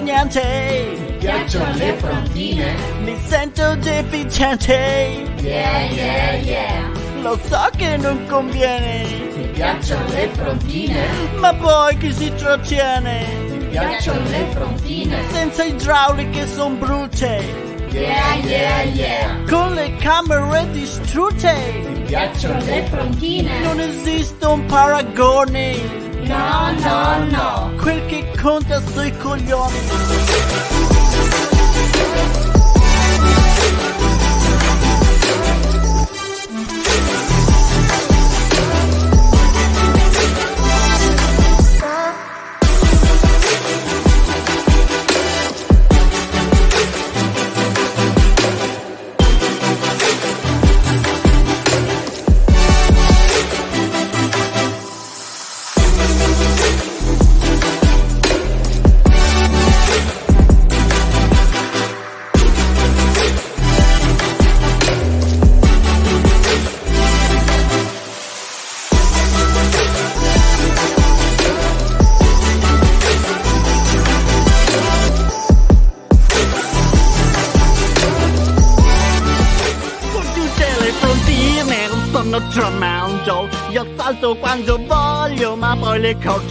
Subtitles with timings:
[0.00, 0.96] deficiente.
[1.06, 2.74] Mi piacciono le frontine.
[3.02, 5.22] Mi sento deficiente.
[5.40, 6.92] Yeah, yeah, yeah.
[7.22, 9.04] Lo so che non conviene.
[9.36, 11.06] Mi piacciono le frontine.
[11.38, 13.26] Ma poi chi si trattiene?
[13.48, 15.16] Mi piacciono le frontine.
[15.30, 17.72] Senza idrauliche son brutte.
[17.90, 19.44] Yeah, yeah, yeah.
[19.48, 21.54] Con le camere distrutte.
[21.86, 23.60] Mi piacciono le frontine.
[23.60, 26.03] Non esiste un paragone.
[26.26, 27.76] No, no, no.
[27.76, 29.78] Quel che conta sui coglioni.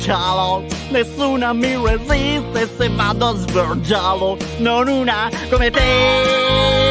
[0.03, 6.82] Coccialo Nessuna mi resiste se vado a svergiarlo Non una come te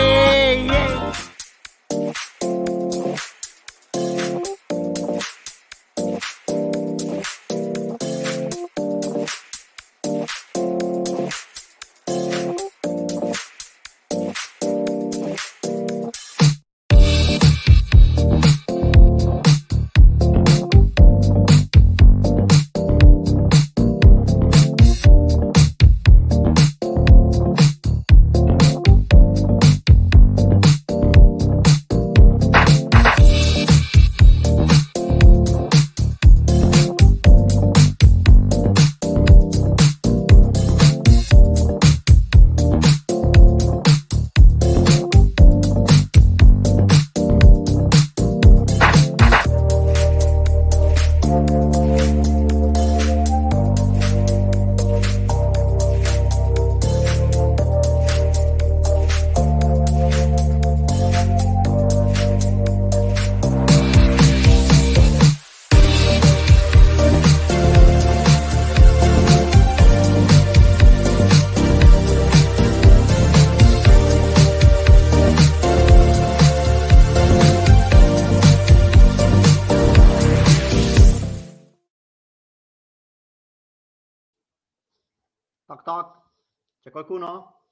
[86.93, 87.65] qualcuno?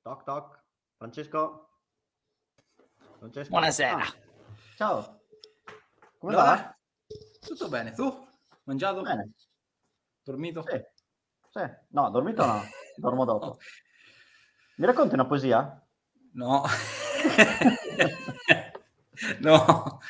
[0.00, 0.60] Toc toc.
[0.96, 1.68] Francesco?
[3.18, 3.50] Francesco?
[3.50, 3.98] Buonasera.
[3.98, 4.14] Ah,
[4.76, 5.20] Ciao.
[6.18, 6.76] Come Allora, va?
[7.38, 8.26] Tutto bene, tu?
[8.64, 9.02] Mangiato?
[9.02, 9.30] Bene.
[10.22, 10.64] Dormito?
[10.66, 10.80] Sì.
[11.50, 11.60] Sì.
[11.88, 12.62] No, dormito no.
[12.96, 13.58] Dormo dopo.
[14.78, 15.80] Mi racconti una poesia?
[16.32, 16.64] No.
[19.40, 20.00] no.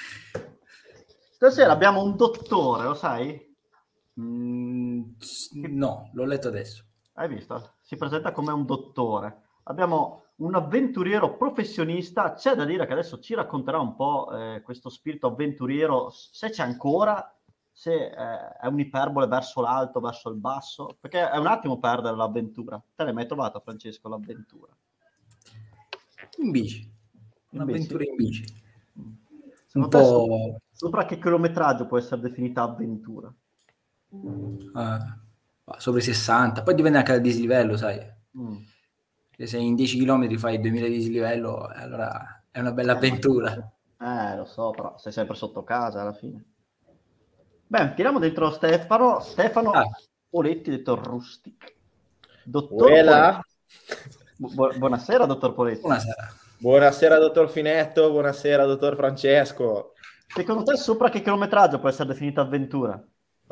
[1.32, 3.50] Stasera abbiamo un dottore, lo sai?
[4.20, 5.02] Mm,
[5.70, 6.84] no, l'ho letto adesso.
[7.14, 7.74] Hai visto?
[7.80, 9.42] Si presenta come un dottore.
[9.64, 12.32] Abbiamo un avventuriero professionista.
[12.32, 16.62] C'è da dire che adesso ci racconterà un po' eh, questo spirito avventuriero, se c'è
[16.62, 17.34] ancora,
[17.70, 22.82] se eh, è un'iperbole verso l'alto, verso il basso, perché è un attimo perdere l'avventura.
[22.94, 24.72] Te l'hai mai trovata, Francesco, l'avventura?
[26.38, 26.80] In bici.
[27.50, 28.44] In Un'avventura in bici.
[29.74, 30.60] Un po'...
[30.72, 33.32] sopra che chilometraggio può essere definita avventura?
[34.10, 35.21] eh,
[35.78, 36.62] sopra i 60.
[36.62, 38.00] Poi dipende anche dal dislivello, sai.
[38.38, 38.56] Mm.
[39.36, 43.52] Se sei in 10 km fai 2000 di dislivello, eh, allora è una bella avventura.
[44.00, 46.44] Eh, lo so, però sei sempre sotto casa alla fine.
[47.66, 49.20] Beh, tiriamo dentro Stefano.
[49.20, 49.84] Stefano Ah.
[50.28, 51.74] Poletti, detto Rustic.
[52.44, 53.40] Dottor.
[54.36, 55.80] Bu- buonasera, dottor Poletti.
[55.80, 56.34] Buonasera.
[56.58, 59.92] Buonasera dottor Finetto, buonasera dottor Francesco.
[60.26, 63.02] Secondo te sopra che chilometraggio può essere definita avventura?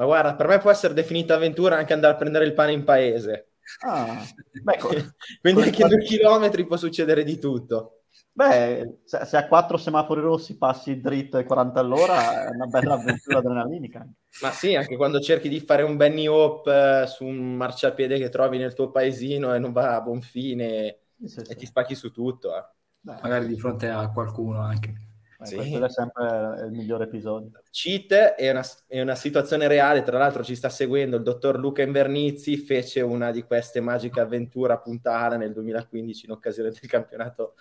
[0.01, 2.83] Ma guarda, per me può essere definita avventura anche andare a prendere il pane in
[2.83, 3.51] paese.
[3.83, 4.27] Ah,
[4.65, 4.79] beh,
[5.41, 8.03] Quindi anche due chilometri può succedere di tutto.
[8.33, 12.95] beh, se, se a quattro semafori rossi passi dritto ai 40 all'ora è una bella
[12.95, 14.07] avventura adrenalinica.
[14.41, 18.31] Ma sì, anche quando cerchi di fare un Benny Hop eh, su un marciapiede che
[18.31, 21.57] trovi nel tuo paesino e non va a buon fine Sì, sì, e sì.
[21.57, 22.57] ti spacchi su tutto.
[22.57, 22.65] eh.
[23.01, 24.95] Beh, Magari di fronte a qualcuno anche.
[25.43, 25.57] Eh, Sì.
[25.57, 27.51] Questo è sempre il migliore episodio.
[27.71, 31.83] Cheat è una, è una situazione reale, tra l'altro ci sta seguendo il dottor Luca
[31.83, 37.55] Invernizzi, fece una di queste magiche avventure a Puntana nel 2015 in occasione del campionato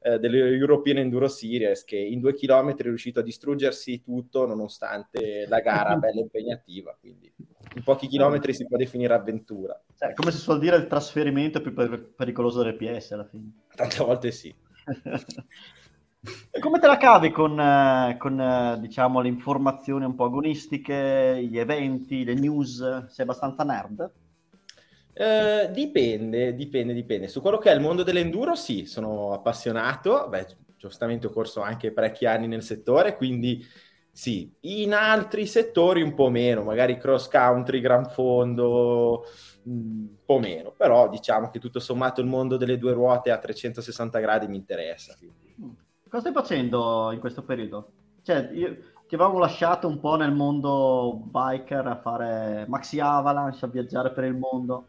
[0.00, 5.46] eh, delle European Enduro Series, che in due chilometri è riuscito a distruggersi tutto nonostante
[5.48, 7.32] la gara bella impegnativa, quindi
[7.74, 11.74] in pochi chilometri si può definire avventura, Cioè, come si suol dire, il trasferimento più
[11.74, 13.50] per- pericoloso del PS alla fine.
[13.74, 14.54] tante volte sì.
[16.50, 21.40] E come te la cavi con, eh, con, eh, diciamo, le informazioni un po' agonistiche,
[21.48, 23.06] gli eventi, le news?
[23.06, 24.10] Sei abbastanza nerd?
[25.12, 27.28] Eh, dipende, dipende, dipende.
[27.28, 30.28] Su quello che è il mondo dell'enduro, sì, sono appassionato.
[30.28, 30.46] Beh,
[30.76, 33.64] giustamente ho corso anche parecchi anni nel settore, quindi
[34.10, 34.54] sì.
[34.62, 39.24] In altri settori un po' meno, magari cross country, gran fondo,
[39.62, 40.72] mh, un po' meno.
[40.76, 45.14] Però diciamo che tutto sommato il mondo delle due ruote a 360 gradi mi interessa.
[45.16, 45.45] quindi.
[46.08, 47.90] Cosa stai facendo in questo periodo?
[48.22, 48.76] Cioè, io-
[49.08, 54.24] ti avevamo lasciato un po' nel mondo biker a fare maxi avalanche, a viaggiare per
[54.24, 54.86] il mondo.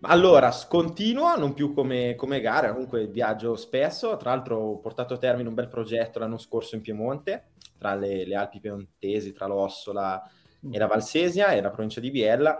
[0.00, 4.16] Ma allora, continuo, non più come, come gara, comunque viaggio spesso.
[4.16, 8.24] Tra l'altro ho portato a termine un bel progetto l'anno scorso in Piemonte, tra le,
[8.24, 10.22] le Alpi Piemontesi, tra l'Ossola
[10.70, 12.58] e la Valsesia e la provincia di Biella,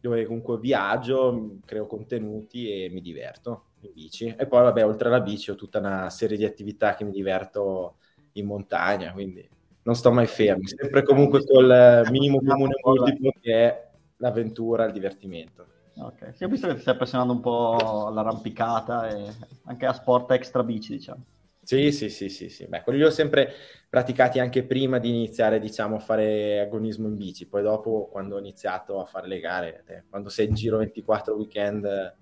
[0.00, 4.34] dove comunque viaggio, creo contenuti e mi diverto in bici.
[4.36, 7.96] E poi, vabbè, oltre alla bici ho tutta una serie di attività che mi diverto
[8.32, 9.48] in montagna, quindi
[9.82, 14.92] non sto mai fermo, sempre comunque col eh, minimo comune multiplo che è l'avventura, il
[14.92, 15.66] divertimento.
[15.96, 19.32] Ok, sì, ho visto che ti stai appassionando un po' all'arrampicata e
[19.64, 21.24] anche a sport extra bici, diciamo.
[21.62, 22.66] Sì, sì, sì, sì, sì.
[22.66, 23.52] Beh, quelli li ho sempre
[23.88, 27.46] praticati anche prima di iniziare, diciamo, a fare agonismo in bici.
[27.46, 31.34] Poi dopo, quando ho iniziato a fare le gare, te, quando sei in giro 24
[31.34, 32.14] weekend eh,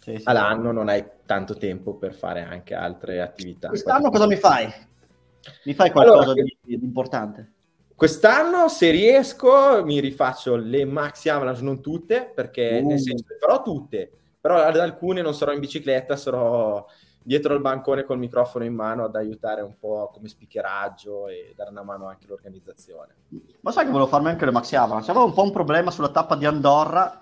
[0.00, 0.22] Sì, sì.
[0.24, 3.68] all'anno, non hai tanto tempo per fare anche altre attività.
[3.68, 4.66] Quest'anno cosa mi fai?
[5.64, 7.52] Mi fai qualcosa Allora, di, di importante?
[7.94, 12.88] Quest'anno, se riesco, mi rifaccio le maxi avalanche, non tutte, perché Uh.
[12.88, 16.86] nel senso le farò tutte, però ad alcune non sarò in bicicletta, sarò
[17.22, 21.68] dietro al bancone col microfono in mano ad aiutare un po' come speakeraggio e dare
[21.68, 23.14] una mano anche all'organizzazione.
[23.60, 25.10] Ma sai che volevo farmi anche le maxi avalanche?
[25.10, 27.20] Avevo un po' un problema sulla tappa di Andorra,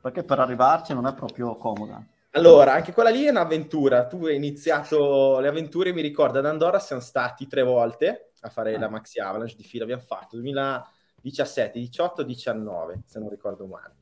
[0.00, 2.02] perché per arrivarci non è proprio comoda.
[2.36, 4.06] Allora, anche quella lì è un'avventura.
[4.06, 8.74] Tu hai iniziato le avventure, mi ricordo, ad Andorra siamo stati tre volte a fare
[8.74, 8.78] Ah.
[8.80, 13.94] la Maxi Avalanche di fila, abbiamo fatto 2017, 18, 19, se non ricordo male.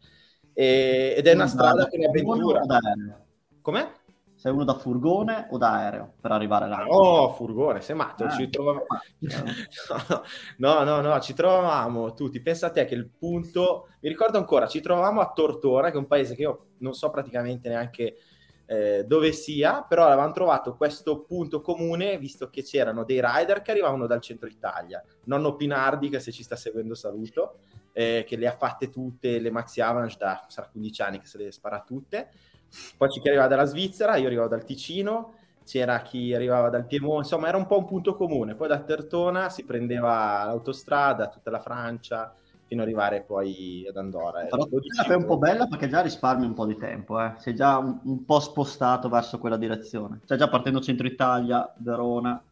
[0.55, 2.62] E- ed è una strada che è un'avventura.
[3.61, 3.93] Com'è?
[4.42, 6.78] Sei uno da furgone o da aereo per arrivare là?
[6.78, 8.30] No, furgone, sei matto, Ah.
[8.30, 8.87] ci trovavamo...
[10.58, 12.40] No, no, no, ci trovavamo tutti.
[12.40, 15.99] Pensa a te che il punto, mi ricordo ancora, ci trovavamo a Tortona, che è
[15.99, 18.16] un paese che io non so praticamente neanche
[18.66, 23.70] eh, dove sia, però avevamo trovato questo punto comune, visto che c'erano dei rider che
[23.70, 25.00] arrivavano dal centro Italia.
[25.26, 27.58] Nonno Pinardi, che se ci sta seguendo saluto,
[27.92, 31.38] eh, che le ha fatte tutte, le Maxi Avalanche da sarà 15 anni che se
[31.38, 32.28] le spara tutte.
[32.97, 37.23] Poi c'è chi arrivava dalla Svizzera, io arrivavo dal Ticino, c'era chi arrivava dal Piemonte,
[37.23, 38.55] insomma era un po' un punto comune.
[38.55, 42.35] Poi da Tertona si prendeva l'autostrada, tutta la Francia,
[42.73, 44.45] fino ad arrivare poi ad Andorra.
[44.45, 47.21] Però Era 12 la fai un po' bella perché già risparmi un po' di tempo,
[47.21, 47.35] eh.
[47.37, 50.21] sei già un, un po' spostato verso quella direzione.
[50.25, 52.43] Cioè già partendo centro Italia, Verona,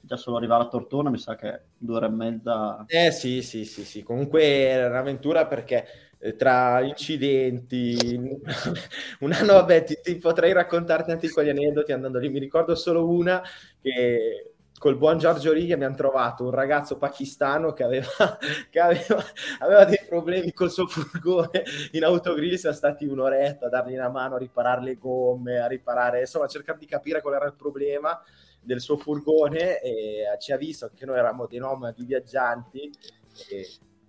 [0.00, 2.84] già solo arrivare a Tortona mi sa che due ore e mezza...
[2.88, 5.84] Eh sì, sì, sì, sì, comunque era un'avventura perché
[6.36, 8.18] tra incidenti,
[9.20, 13.08] un anno, vabbè, ti, ti potrei raccontare tanti quegli aneddoti andando lì, mi ricordo solo
[13.08, 13.42] una
[13.80, 18.06] che col buon Giorgio Righi abbiamo trovato un ragazzo pakistano che aveva,
[18.70, 19.22] che aveva,
[19.58, 24.36] aveva dei problemi col suo furgone in autogrill, siamo stati un'oretta a dargli una mano
[24.36, 28.20] a riparare le gomme, a riparare, insomma, a cercare di capire qual era il problema
[28.60, 32.90] del suo furgone e ci ha visto che noi eravamo dei nomadi viaggianti
[33.50, 33.68] e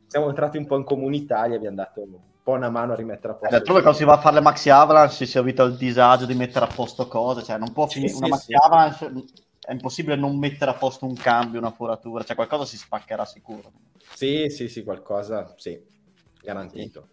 [0.09, 2.95] siamo entrati un po' in comunità e gli abbiamo dato un po' una mano a
[2.95, 3.55] rimettere a posto.
[3.55, 6.25] Eh, trovo che quando si va a fare le maxi avalanche si evita il disagio
[6.25, 8.53] di mettere a posto cose, cioè non può Sì, finire sì, una maxi sì.
[8.53, 9.25] avalanche,
[9.61, 13.71] è impossibile non mettere a posto un cambio, una foratura, cioè qualcosa si spaccherà sicuro.
[14.13, 15.79] Sì, sì, sì, qualcosa, sì,
[16.41, 17.07] garantito.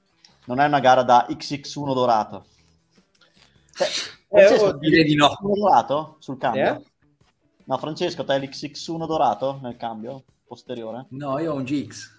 [0.47, 2.47] Non è una gara da XX1 dorato.
[3.73, 3.89] Cioè,
[4.29, 5.29] Eh, Francesco, oh, direi di no.
[5.29, 6.75] l'X1 dorato sul cambio?
[6.75, 6.83] Eh?
[7.65, 11.07] No, Francesco, te hai l'XX1 dorato nel cambio posteriore?
[11.11, 12.16] No, io ho un GX.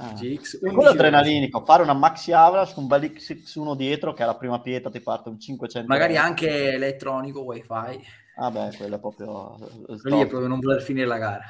[0.00, 0.12] Ah.
[0.12, 4.36] GX Quello è adrenalinico, fare una maxi avalanche con un bel XX1 dietro che alla
[4.36, 6.24] prima pietra ti parte un 500 Magari euro.
[6.26, 8.06] anche elettronico, wifi.
[8.36, 9.56] Ah beh, quello è proprio...
[9.88, 11.44] eh, Lì è proprio non voler finire la gara.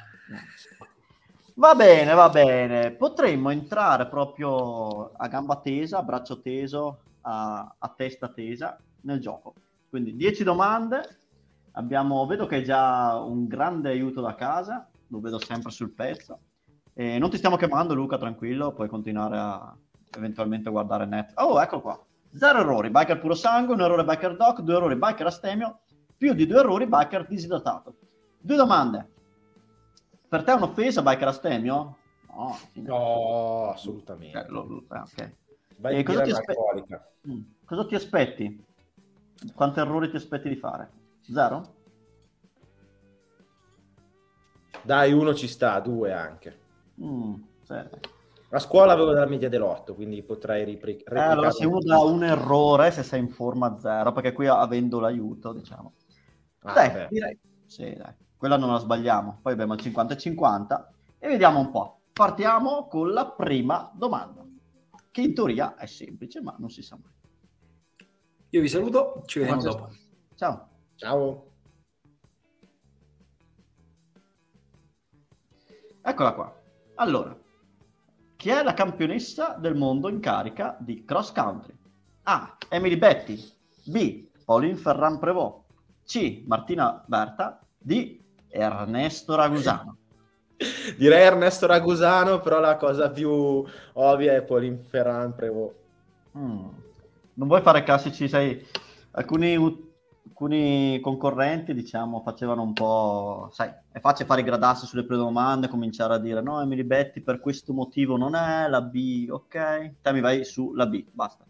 [1.55, 2.93] Va bene, va bene.
[2.93, 9.55] Potremmo entrare proprio a gamba tesa, a braccio teso, a, a testa tesa nel gioco.
[9.91, 11.17] Quindi 10 domande.
[11.73, 16.39] Abbiamo, vedo che hai già un grande aiuto da casa, lo vedo sempre sul pezzo.
[17.01, 19.73] E non ti stiamo chiamando Luca, tranquillo, puoi continuare a
[20.17, 21.31] eventualmente guardare net.
[21.37, 22.05] Oh, ecco qua.
[22.33, 25.83] Zero errori, biker puro sangue, un errore biker doc, due errori biker astemio,
[26.17, 27.95] più di due errori biker disidratato.
[28.41, 29.11] Due domande.
[30.29, 31.99] Per te è un'offesa biker astemio?
[32.35, 34.37] No, no assolutamente.
[34.37, 35.37] Eh, lo, lo, eh, okay.
[35.77, 36.57] Vai cosa ti, aspe-
[37.29, 37.41] mm.
[37.65, 38.65] cosa ti aspetti?
[39.55, 40.91] Quanti errori ti aspetti di fare?
[41.21, 41.63] Zero?
[44.83, 46.67] Dai, uno ci sta, due anche.
[47.03, 47.35] Mm,
[48.51, 51.19] a scuola avevo della media dell'8, quindi potrei replicare.
[51.19, 55.01] Eh, allora, se uno dà un errore, se sei in forma zero, perché qui avendo
[55.01, 55.93] l'aiuto, diciamo.
[56.63, 57.39] Ah, dai, direi.
[57.67, 58.15] Sì, dai.
[58.39, 59.41] Quella non la sbagliamo.
[59.43, 62.01] Poi abbiamo il 50 e 50 e vediamo un po'.
[62.13, 64.47] Partiamo con la prima domanda,
[65.11, 67.13] che in teoria è semplice, ma non si sa mai.
[68.51, 69.91] Io vi saluto, ci vediamo dopo.
[70.35, 70.69] Ciao.
[70.95, 71.51] Ciao.
[76.01, 76.58] Eccola qua.
[77.01, 77.37] Allora,
[78.35, 81.73] chi è la campionessa del mondo in carica di cross country?
[82.25, 82.57] A.
[82.69, 83.41] Emily Betty.
[83.85, 84.27] B.
[84.45, 85.63] Pauline Ferran Prevot.
[86.05, 86.43] C.
[86.47, 87.61] Martina Berta.
[87.79, 88.19] D.
[88.49, 89.97] Ernesto Ragusano.
[90.97, 95.75] Direi Ernesto Ragusano, però la cosa più ovvia è Pauline Ferran Prevot.
[96.37, 96.69] Mm.
[97.35, 98.67] Non vuoi fare classici, sai,
[99.13, 99.88] alcuni
[100.39, 105.67] alcuni concorrenti, diciamo, facevano un po', sai, è facile fare i gradassi sulle prime domande,
[105.67, 109.95] cominciare a dire no, Emily Betty per questo motivo non è, la B, ok?
[110.01, 111.45] Te mi vai sulla B, basta.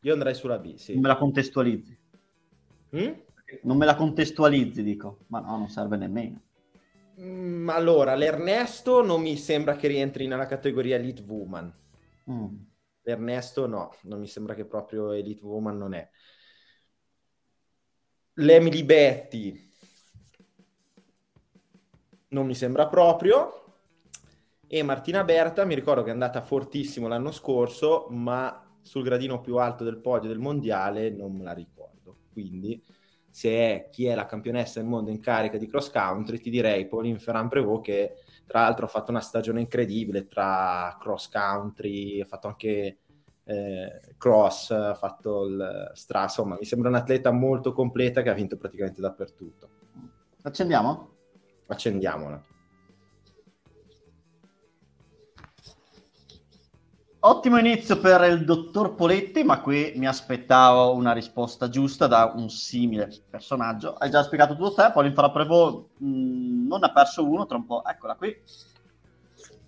[0.00, 0.92] Io andrei sulla B, sì.
[0.92, 1.98] Non me la contestualizzi.
[2.94, 3.12] Mm?
[3.62, 5.20] Non me la contestualizzi, dico.
[5.28, 6.42] Ma no, non serve nemmeno.
[7.18, 11.72] Mm, allora, l'Ernesto non mi sembra che rientri nella categoria Elite Woman.
[12.30, 12.54] Mm.
[13.02, 16.08] L'Ernesto no, non mi sembra che proprio Elite Woman non è
[18.36, 19.70] l'Emily Betty
[22.28, 23.62] non mi sembra proprio.
[24.68, 29.58] E Martina Berta mi ricordo che è andata fortissimo l'anno scorso, ma sul gradino più
[29.58, 32.16] alto del podio del mondiale non me la ricordo.
[32.32, 32.82] Quindi,
[33.30, 36.88] se è chi è la campionessa del mondo in carica di cross country, ti direi
[36.88, 42.26] Pauline Ferrand Prevot, che tra l'altro ha fatto una stagione incredibile tra cross country, ha
[42.26, 42.98] fatto anche
[43.46, 48.56] eh, cross, ha fatto il stra, insomma mi sembra un'atleta molto completa che ha vinto
[48.56, 49.68] praticamente dappertutto.
[50.42, 51.10] Accendiamo?
[51.66, 52.42] Accendiamola.
[57.20, 62.48] Ottimo inizio per il dottor Poletti, ma qui mi aspettavo una risposta giusta da un
[62.48, 63.94] simile personaggio.
[63.94, 67.66] Hai già spiegato tutto te, poi l'infarà Prevo mh, non ha perso uno, tra un
[67.66, 68.32] po', eccola qui.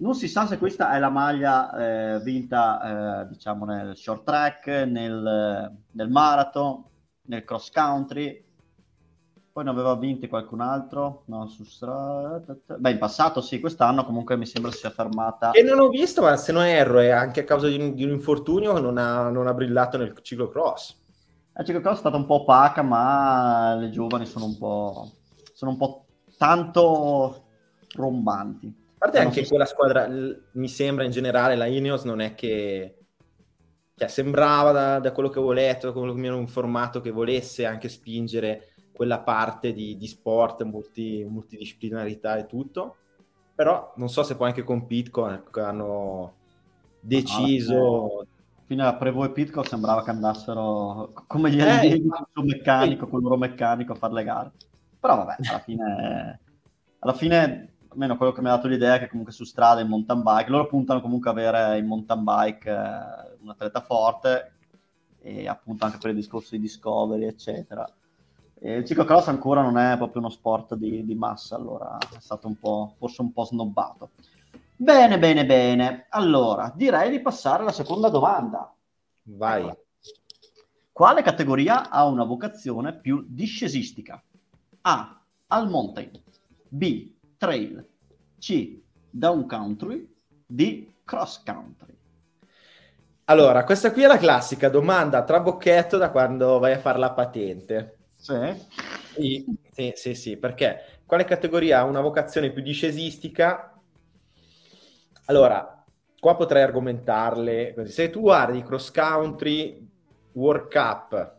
[0.00, 4.66] Non si sa se questa è la maglia eh, vinta, eh, diciamo, nel short track,
[4.86, 6.84] nel, nel, marathon,
[7.22, 8.44] nel cross country.
[9.50, 11.24] Poi ne aveva vinti qualcun altro?
[11.26, 12.56] No, su strada.
[12.76, 15.50] Beh, in passato sì, quest'anno comunque mi sembra sia fermata.
[15.50, 18.04] E non ho visto, ma se non erro, è anche a causa di un, di
[18.04, 20.96] un infortunio che non ha, non ha brillato nel ciclocross.
[21.58, 25.10] Il ciclocross è stata un po' opaca, ma le giovani sono un po',
[25.54, 26.04] sono un po'
[26.36, 27.46] tanto
[27.96, 28.86] rombanti.
[28.98, 32.94] A parte anche quella squadra, mi sembra in generale, la Ineos non è che...
[33.94, 37.10] Cioè, sembrava da, da quello che avevo letto, da quello che mi hanno informato, che
[37.10, 42.96] volesse anche spingere quella parte di, di sport, multi, multidisciplinarità e tutto.
[43.54, 46.34] Però non so se poi anche con Pitcock hanno
[47.00, 47.74] deciso...
[47.74, 48.26] No,
[48.68, 52.02] fino a Prevo e Pitcock sembrava che andassero come gli eh,
[52.34, 54.52] sul meccanico, con il loro meccanico a fare le gare.
[55.00, 56.40] Però vabbè, alla fine,
[56.98, 59.88] alla fine almeno quello che mi ha dato l'idea è che comunque su strada in
[59.88, 64.52] mountain bike, loro puntano comunque a avere in mountain bike eh, un atleta forte
[65.20, 67.84] e appunto anche per il discorso di discovery eccetera.
[68.60, 72.46] E il ciclocross ancora non è proprio uno sport di, di massa, allora è stato
[72.46, 74.10] un po', forse un po' snobbato.
[74.76, 76.06] Bene, bene, bene.
[76.10, 78.72] Allora, direi di passare alla seconda domanda.
[79.24, 79.66] Vai.
[79.66, 79.84] Ecco.
[80.92, 84.20] Quale categoria ha una vocazione più discesistica?
[84.82, 85.20] A.
[85.48, 86.10] Al mountain.
[86.68, 87.87] B trail,
[88.38, 88.80] C,
[89.10, 90.08] down country,
[90.46, 91.96] D, cross country.
[93.24, 97.98] Allora, questa qui è la classica domanda trabocchetto da quando vai a fare la patente.
[98.16, 98.34] Sì.
[99.14, 103.78] Sì, sì, sì, sì, perché quale categoria ha una vocazione più discesistica?
[105.26, 105.84] Allora,
[106.18, 107.92] qua potrei argomentarle così.
[107.92, 109.86] Se tu guardi cross country
[110.32, 111.36] World Cup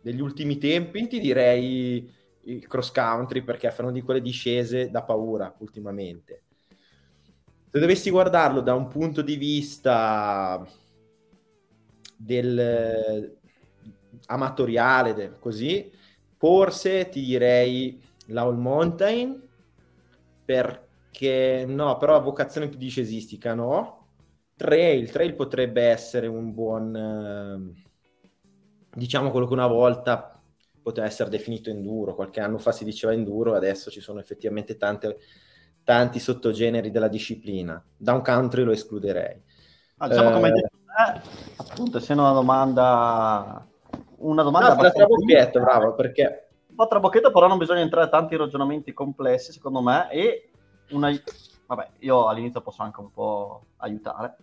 [0.00, 2.08] degli ultimi tempi, ti direi
[2.44, 6.42] il cross country perché fanno di quelle discese da paura ultimamente.
[7.70, 10.66] Se dovessi guardarlo da un punto di vista
[12.16, 13.38] del
[14.26, 15.90] amatoriale, del, così,
[16.36, 19.40] forse ti direi la All Mountain
[20.44, 24.00] perché no, però a vocazione più discesistica no.
[24.54, 27.82] Trail, trail potrebbe essere un buon eh,
[28.94, 30.41] diciamo quello che una volta
[30.82, 35.18] poteva essere definito enduro, qualche anno fa si diceva enduro, adesso ci sono effettivamente tante,
[35.84, 37.82] tanti sottogeneri della disciplina.
[37.96, 39.40] Da un country lo escluderei.
[39.98, 41.20] Ah, diciamo Eh, come hai detto te,
[41.56, 43.66] appunto, essendo una domanda
[44.18, 48.92] una domanda No, trabocchetto, bravo, perché un po' trabocchetto, però non bisogna entrare tanti ragionamenti
[48.92, 50.50] complessi, secondo me, e
[50.90, 51.10] una...
[51.66, 54.36] Vabbè, io all'inizio posso anche un po' aiutare.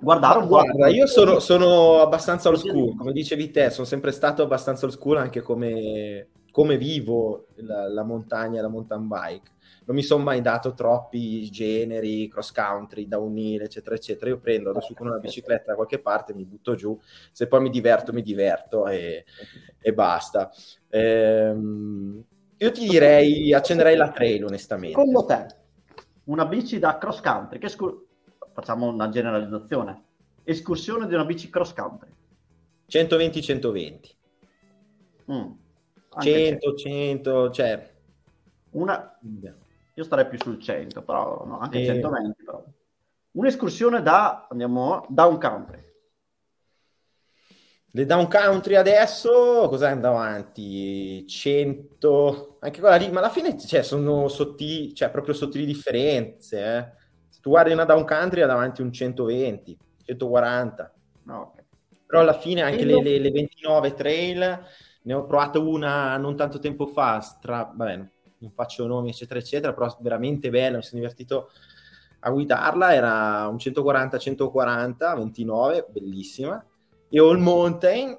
[0.00, 0.46] Po'...
[0.46, 4.94] Guarda, io sono, sono abbastanza old school, come dicevi te, sono sempre stato abbastanza old
[4.94, 9.56] school anche come, come vivo la, la montagna, la mountain bike.
[9.86, 14.30] Non mi sono mai dato troppi generi, cross country, downhill, eccetera, eccetera.
[14.30, 16.98] Io prendo, vado su con una bicicletta da qualche parte, mi butto giù,
[17.32, 19.24] se poi mi diverto, mi diverto e,
[19.80, 20.50] e basta.
[20.90, 22.22] Ehm,
[22.58, 24.98] io ti direi, accenderei la trail, onestamente.
[24.98, 25.46] Secondo te,
[26.24, 28.07] una bici da cross country, che escur-
[28.58, 30.02] facciamo una generalizzazione,
[30.42, 32.12] escursione di una bici cross country.
[32.90, 34.16] 120-120.
[35.30, 35.50] Mm.
[36.10, 37.94] Anche se 100, 100, cioè...
[38.70, 39.18] Una,
[39.94, 41.86] io starei più sul 100, però no, anche Eh.
[41.86, 42.42] 120.
[42.44, 42.64] Però.
[43.32, 45.86] Un'escursione da, andiamo, down country.
[47.92, 51.24] Le down country adesso, cosa andava avanti?
[51.26, 56.76] 100, anche quella lì, ma alla fine cioè, sono sottili, cioè proprio sottili differenze.
[56.76, 56.97] eh.
[57.38, 60.92] Se tu guardi una down country, ha davanti un 120, 140.
[61.22, 61.54] No.
[62.04, 64.60] Però alla fine anche le, le- le 29 trail,
[65.02, 67.70] ne ho provato una non tanto tempo fa, stra...
[67.72, 67.96] vabbè,
[68.38, 71.50] non faccio nomi, eccetera, eccetera, però veramente bella, mi sono divertito
[72.20, 76.64] a guidarla, era un 140-140, 29, bellissima.
[77.08, 78.18] E All Mountain,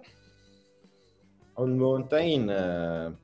[1.55, 3.17] All Mountain, eh,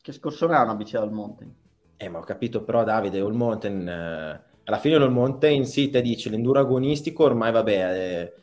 [0.00, 1.60] Che escursione ha una bici dal monte?
[2.04, 6.00] Eh, ma ho capito però Davide, All Mountain, eh, alla fine l'All Mountain sì, te
[6.02, 8.34] dici, l'enduro agonistico ormai vabbè, eh,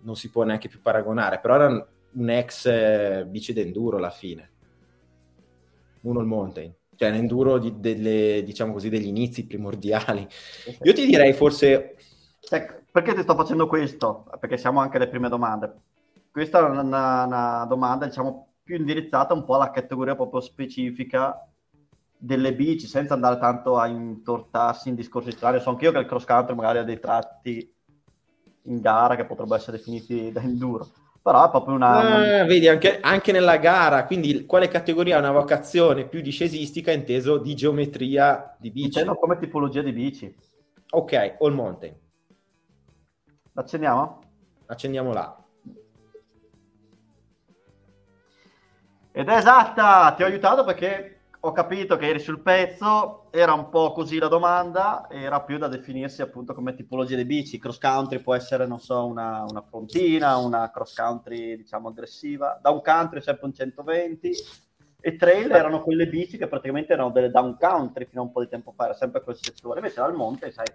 [0.00, 4.52] non si può neanche più paragonare, però era un- ex eh, bici d'enduro alla fine,
[6.02, 10.26] un All Mountain, cioè l'enduro di- delle, diciamo così, degli inizi primordiali.
[10.82, 11.96] Io ti direi forse,
[12.50, 14.24] Ecco, perché ti sto facendo questo?
[14.40, 15.82] Perché siamo anche alle prime domande.
[16.30, 21.47] Questa è una- una domanda, diciamo, più indirizzata un po' alla categoria proprio specifica
[22.18, 25.60] delle bici, senza andare tanto a intortarsi in discorsi strani.
[25.60, 27.72] So anch'io che il cross country magari ha dei tratti
[28.62, 30.88] in gara che potrebbero essere definiti da enduro,
[31.22, 32.40] però è proprio una...
[32.40, 37.38] ah, vedi, anche, anche nella gara, quindi quale categoria ha una vocazione più discesistica inteso
[37.38, 38.86] di geometria di bici?
[38.86, 40.36] intendo come tipologia di bici.
[40.90, 41.94] Ok, All Mountain,
[43.52, 44.20] L'accendiamo?
[44.66, 45.36] accendiamo là.
[49.12, 53.68] Ed è esatta, ti ho aiutato perché ho capito che eri sul pezzo, era un
[53.68, 57.58] po' così la domanda, era più da definirsi appunto come tipologia di bici.
[57.58, 62.82] Cross country può essere, non so, una, una frontina, una cross country diciamo aggressiva, down
[62.82, 64.32] country sempre un 120
[65.00, 68.40] e trail erano quelle bici che praticamente erano delle down country fino a un po'
[68.40, 69.78] di tempo fa, era sempre quel settore.
[69.78, 70.66] Invece dal monte, sai,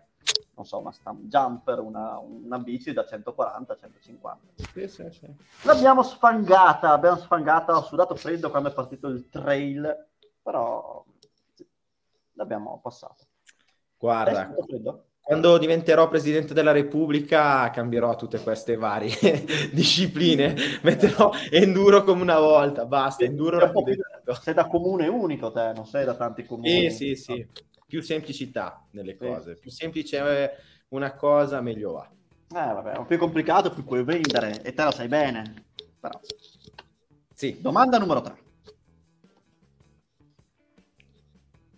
[0.55, 4.39] non so, una stamp jumper, una, una bici da 140 150.
[5.63, 10.11] L'abbiamo sfangata, abbiamo sfangata, ho sudato freddo quando è partito il trail,
[10.43, 11.03] però
[12.33, 13.25] l'abbiamo passato.
[13.97, 14.53] Guarda,
[15.21, 19.15] quando diventerò presidente della Repubblica cambierò tutte queste varie
[19.71, 20.53] discipline.
[20.83, 24.03] Metterò enduro come una volta, basta, enduro rapido.
[24.41, 26.91] sei da comune unico te, non sei da tanti comuni.
[26.91, 27.47] Sì, sì, sì.
[27.87, 29.25] Più semplicità nelle Sì.
[29.25, 29.55] cose.
[29.55, 30.55] Più semplice è
[30.89, 32.09] una cosa, meglio va.
[32.49, 35.67] Eh, vabbè, più complicato, più puoi vendere, e te lo sai bene.
[36.01, 36.19] Però.
[37.33, 37.61] Sì.
[37.61, 38.41] Domanda numero 3.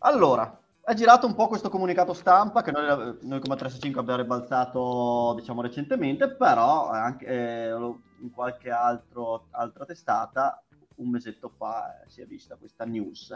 [0.06, 2.86] Allora, è girato un po' questo comunicato stampa che noi,
[3.22, 10.64] noi come 365 abbiamo ribaltato, diciamo, recentemente, però anche eh, in qualche altro, altra testata
[10.98, 13.34] un mesetto fa eh, si è vista questa news.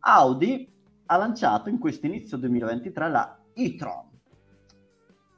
[0.00, 0.72] Audi
[1.04, 4.08] ha lanciato in questo inizio 2023 la e-tron,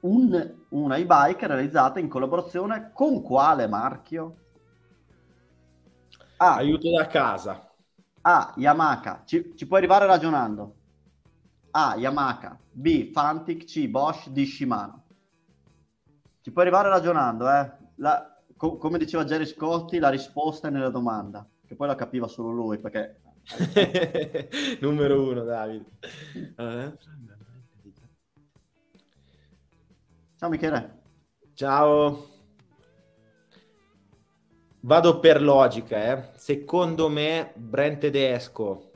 [0.03, 4.37] un, una e-bike realizzata in collaborazione con quale marchio?
[6.37, 6.55] A.
[6.55, 7.68] Aiuto da casa.
[8.23, 8.55] A.
[8.57, 9.23] Yamaha.
[9.25, 10.75] Ci, ci puoi arrivare ragionando.
[11.73, 11.95] A.
[11.97, 12.59] Yamaha.
[12.71, 13.11] B.
[13.13, 13.65] Fantic.
[13.65, 13.89] C.
[13.89, 14.29] Bosch.
[14.29, 14.45] D.
[14.45, 15.03] Shimano.
[16.41, 17.71] Ci puoi arrivare ragionando, eh.
[17.97, 22.27] La- co- come diceva Jerry Scotti, la risposta è nella domanda, che poi la capiva
[22.27, 23.21] solo lui, perché...
[24.81, 25.85] Numero uno, Davide.
[26.57, 26.93] Eh?
[30.37, 31.03] Ciao Michele.
[31.55, 32.38] Ciao.
[34.81, 36.31] Vado per logica, eh.
[36.35, 38.91] Secondo me, brand tedesco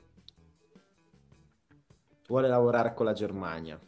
[2.28, 3.78] vuole lavorare con la Germania.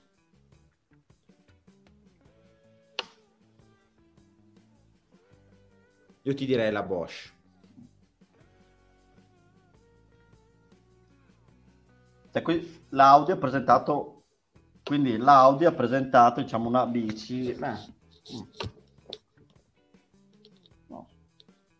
[6.22, 7.32] Io ti direi la Bosch.
[12.32, 14.24] Cioè, qui l'Audi ha presentato,
[14.82, 17.50] quindi l'Audi ha presentato, diciamo, una bici.
[17.50, 17.92] eh,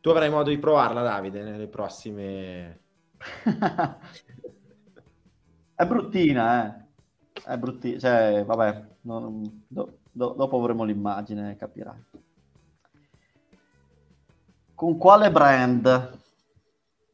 [0.05, 2.81] Tu avrai modo di provarla, Davide, nelle prossime...
[5.75, 6.85] È bruttina, eh.
[7.43, 12.05] È bruttina, cioè, vabbè, non- do- do- dopo avremo l'immagine, capirai.
[14.75, 16.19] Con quale brand?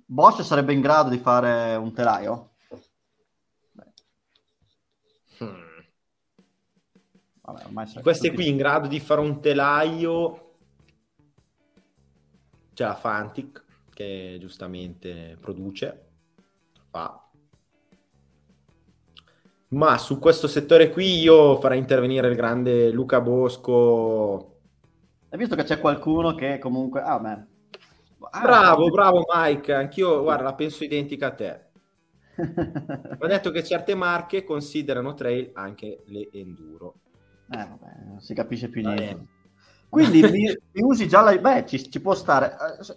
[0.07, 2.55] Bosch sarebbe in grado di fare un telaio?
[5.39, 5.63] Hmm.
[7.43, 10.50] vabbè, Queste qui in grado di fare un telaio
[12.81, 13.63] c'è la Fantic
[13.93, 16.09] che giustamente produce,
[16.89, 17.29] fa.
[19.69, 24.61] Ma su questo settore qui io farei intervenire il grande Luca Bosco.
[25.29, 27.03] Hai visto che c'è qualcuno che comunque...
[27.03, 27.49] Ah, beh.
[28.31, 31.65] Ah, Bravo, bravo Mike, anch'io guarda, la penso identica a te.
[33.19, 36.95] Va detto che certe marche considerano trail anche le enduro.
[37.51, 39.39] Eh, vabbè, non si capisce più niente.
[39.91, 41.37] Quindi mi, mi usi già la...
[41.39, 42.57] Beh, ci, ci può stare.
[42.81, 42.97] Eh,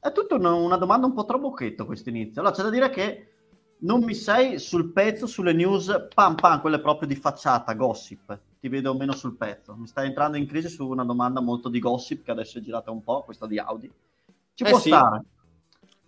[0.00, 2.40] È tutta una, una domanda un po' trabocchetto questo inizio.
[2.40, 3.32] Allora, c'è da dire che
[3.80, 8.40] non mi sei sul pezzo, sulle news, pam pam, quelle proprio di facciata, gossip.
[8.60, 9.74] Ti vedo meno sul pezzo.
[9.76, 12.90] Mi stai entrando in crisi su una domanda molto di gossip, che adesso è girata
[12.90, 13.92] un po', questa di Audi.
[14.54, 14.90] Ci Eh può sì.
[14.90, 15.24] stare.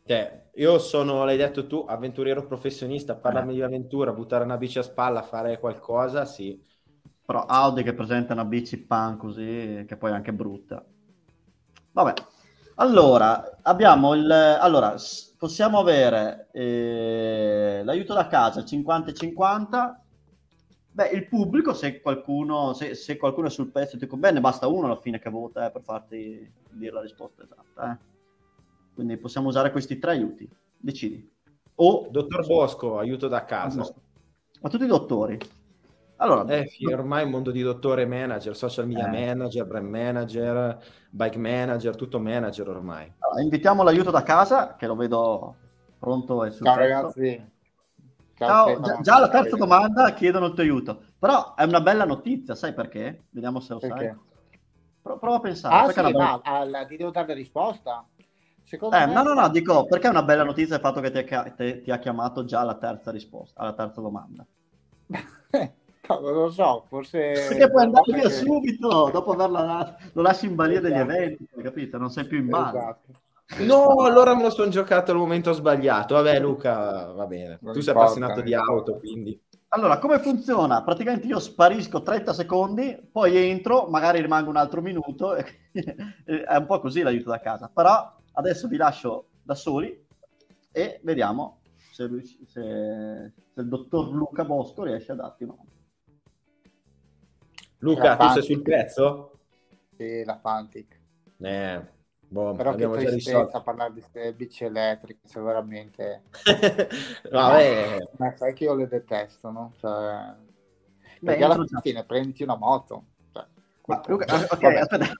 [0.04, 3.54] Cioè, io sono, l'hai detto tu, avventuriero professionista, parlarmi Eh.
[3.54, 6.60] di avventura, buttare una bici a spalla, fare qualcosa, sì.
[7.30, 10.84] Però Audi che presenta una bici pan così, che poi è anche brutta.
[11.92, 12.12] Vabbè.
[12.74, 14.28] Allora, abbiamo il...
[14.28, 14.96] Allora,
[15.38, 20.04] possiamo avere eh, l'aiuto da casa 50 e 50.
[20.90, 24.66] Beh, il pubblico, se qualcuno, se, se qualcuno è sul pezzo, ti dico, bene, basta
[24.66, 27.92] uno alla fine che vota eh, per farti dire la risposta esatta.
[27.92, 27.98] eh.
[28.92, 30.50] Quindi possiamo usare questi tre aiuti.
[30.76, 31.30] Decidi.
[31.76, 33.86] O Dottor Bosco, aiuto da casa.
[34.62, 35.38] Ma tutti i dottori.
[36.22, 39.10] Allora, Eh, sì, ormai un mondo di dottore manager, social media Eh.
[39.10, 40.78] manager, brand manager,
[41.10, 43.10] bike manager, tutto manager ormai.
[43.18, 45.56] allora, invitiamo l'aiuto da casa, che lo vedo
[45.98, 47.48] pronto e sul Ciao ragazzi.
[48.36, 48.86] Ciao, Stefano.
[48.86, 51.02] già, già alla terza domanda chiedono il tuo aiuto.
[51.18, 53.24] Però è una bella notizia, sai perché?
[53.30, 53.90] Vediamo se lo sai.
[53.90, 54.18] Perché?
[55.02, 55.74] Pro- prova a pensare.
[55.74, 58.06] Ah, sì, bella- ma alla- ti devo dare la risposta?
[58.62, 59.12] Secondo Eh, me...
[59.14, 61.80] no, no, no, dico, perché è una bella notizia il fatto che ti ha, te-
[61.82, 64.44] ti ha chiamato già alla terza risposta, alla terza domanda.
[66.10, 67.18] No, non lo so, forse...
[67.48, 71.10] Perché puoi andare via perché- subito, dopo averla lo lasci in balia degli Esatto.
[71.12, 71.98] eventi, hai capito?
[71.98, 72.76] Non sei più in base.
[72.76, 73.12] Esatto.
[73.64, 76.14] No, allora me lo sono giocato al momento sbagliato.
[76.14, 77.58] Vabbè, Luca, va bene.
[77.62, 79.40] Non tu sei importa, appassionato di auto, quindi...
[79.72, 80.82] Allora, come funziona?
[80.82, 85.44] Praticamente io sparisco 30 secondi, poi entro, magari rimango un altro minuto, è
[86.56, 87.70] un po' così l'aiuto da casa.
[87.72, 90.06] Però adesso vi lascio da soli
[90.72, 91.60] e vediamo
[91.92, 92.08] se,
[92.46, 95.64] se- se il dottor Luca Bosco riesce a darti mano.
[97.80, 99.38] Luca, tu sei sul pezzo?
[99.96, 100.98] Sì, la Fantic.
[101.38, 101.80] Eh,
[102.28, 103.62] boh, Però che abbiamo già tristezza risolto.
[103.62, 106.22] parlare di queste bici elettriche, cioè veramente...
[107.30, 109.72] Vabbè, Ma sai che io le detesto, no?
[109.78, 110.34] Cioè...
[111.20, 111.80] Beh, Perché alla già.
[111.80, 113.04] fine prenditi una moto.
[113.32, 113.44] Cioè,
[113.86, 114.46] Ma, Luca, Vabbè.
[114.50, 115.12] ok, aspetta.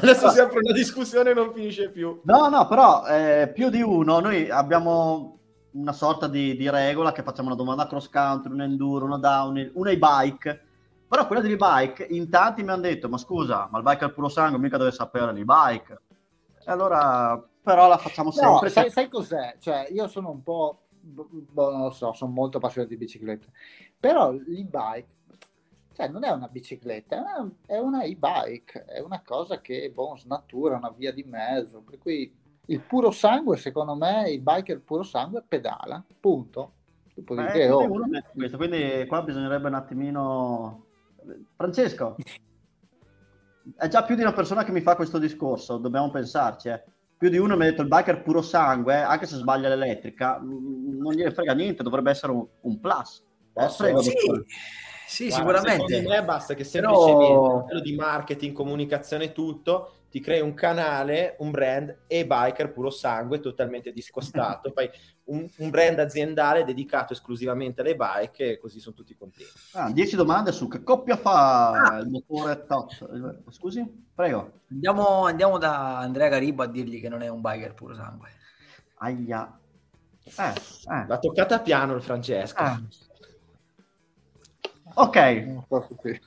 [0.00, 2.20] adesso si apre una discussione e non finisce più.
[2.24, 5.38] No, no, però eh, più di uno, noi abbiamo
[5.72, 9.70] una sorta di, di regola che facciamo una domanda cross country, un enduro, una downhill,
[9.74, 10.62] una e-bike.
[11.08, 14.12] Però quella di e-bike, in tanti mi hanno detto, ma scusa, ma il bike al
[14.12, 16.00] puro sangue mica deve sapere l'e-bike.
[16.66, 18.68] E allora, però la facciamo No, sempre.
[18.68, 19.56] sai, sai cos'è?
[19.58, 23.46] Cioè, io sono un po', boh, non lo so, sono molto appassionato di biciclette,
[23.98, 25.08] però l'e-bike,
[25.94, 30.14] cioè, non è una bicicletta, è una, è una e-bike, è una cosa che, boh,
[30.18, 32.30] snatura, una via di mezzo, per cui
[32.66, 36.72] il puro sangue, secondo me, il biker puro sangue pedala, punto.
[37.14, 40.82] Eh, oh, quindi uno mette questo, quindi qua bisognerebbe un attimino...
[41.56, 42.16] Francesco,
[43.76, 46.68] è già più di una persona che mi fa questo discorso, dobbiamo pensarci.
[46.68, 46.84] eh.
[47.16, 51.00] Più di uno mi ha detto il biker puro sangue, anche se sbaglia l'elettrica, mm,
[51.00, 53.24] non gliene frega niente, dovrebbe essere un, un plus.
[53.58, 53.82] Eh, Posso?
[53.82, 54.10] prego, Sì,
[55.06, 55.86] sì Guarda, sicuramente.
[55.94, 60.40] Secondo me basta che Però- semplicemente a livello di marketing, comunicazione e tutto, ti crei
[60.42, 64.88] un canale, un brand e biker puro sangue totalmente discostato, fai
[65.24, 69.50] un, un brand aziendale dedicato esclusivamente alle bike e così sono tutti contenti.
[69.72, 71.98] Ah, 10 domande su che coppia fa Ah.
[71.98, 73.50] il motore tot.
[73.50, 73.84] Scusi?
[74.14, 74.60] Prego.
[74.70, 78.28] Andiamo, andiamo da Andrea Garibo a dirgli che non è un biker puro sangue.
[78.98, 79.58] Aia.
[80.24, 81.04] Eh, eh.
[81.06, 82.62] L'ha toccata piano il Francesco.
[82.62, 82.80] Ah.
[84.94, 85.16] Ok,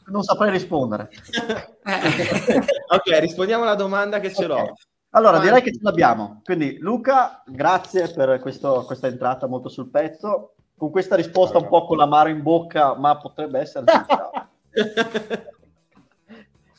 [0.08, 1.10] Non saprei rispondere.
[1.84, 4.56] ok, rispondiamo alla domanda che ce l'ho.
[4.58, 4.72] Ok.
[5.14, 5.48] Allora, Avanti.
[5.50, 6.42] direi che ce l'abbiamo.
[6.44, 10.54] Quindi, Luca, grazie per questo- questa entrata molto sul pezzo.
[10.78, 14.50] Con questa risposta un po' con l'amaro in bocca, ma potrebbe essere giusta.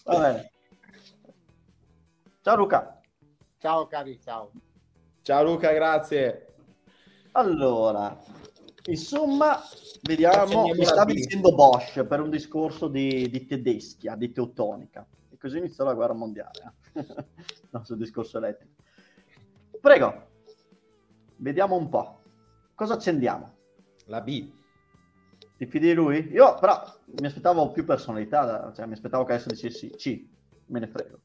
[0.04, 0.50] Va bene.
[2.42, 3.00] Ciao Luca.
[3.58, 4.50] Ciao cari, ciao.
[5.22, 6.54] Ciao Luca, grazie.
[7.32, 8.18] Allora,
[8.86, 9.60] insomma,
[10.02, 10.64] vediamo.
[10.64, 11.12] Mi B.
[11.12, 15.06] dicendo Bosch per un discorso di, di tedeschia, di teutonica.
[15.30, 16.74] E così iniziò la guerra mondiale.
[16.94, 17.06] eh.
[17.70, 18.82] no, sul discorso elettrico.
[19.80, 20.26] Prego,
[21.36, 22.20] vediamo un po'.
[22.74, 23.54] Cosa accendiamo?
[24.06, 24.50] La B.
[25.56, 26.28] Ti fidi di lui?
[26.32, 26.82] Io però
[27.20, 30.26] mi aspettavo più personalità, cioè mi aspettavo che adesso dicessi C,
[30.66, 31.20] me ne frego.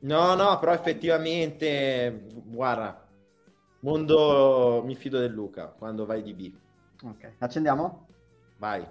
[0.00, 3.06] No, no, però effettivamente, guarda,
[3.80, 6.52] mondo mi fido del Luca quando vai di B.
[7.02, 8.06] Ok, accendiamo?
[8.58, 8.86] Vai.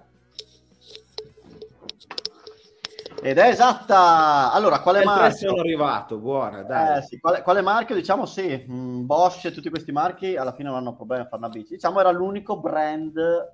[3.21, 4.51] Ed è esatta!
[4.53, 5.49] Allora, quale marchio?
[5.49, 6.99] sono arrivato, buona, dai.
[6.99, 7.93] Eh, sì, quale, quale marchio?
[7.93, 11.43] Diciamo sì, mh, Bosch e tutti questi marchi alla fine non hanno problemi a fare
[11.43, 11.73] una bici.
[11.73, 13.53] Diciamo era l'unico brand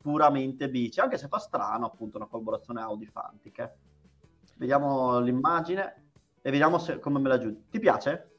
[0.00, 3.58] puramente bici, anche se fa strano appunto una collaborazione Audi-Fantic.
[3.58, 3.72] eh.
[4.56, 7.70] Vediamo l'immagine e vediamo se, come me la giudichi.
[7.70, 8.31] Ti piace?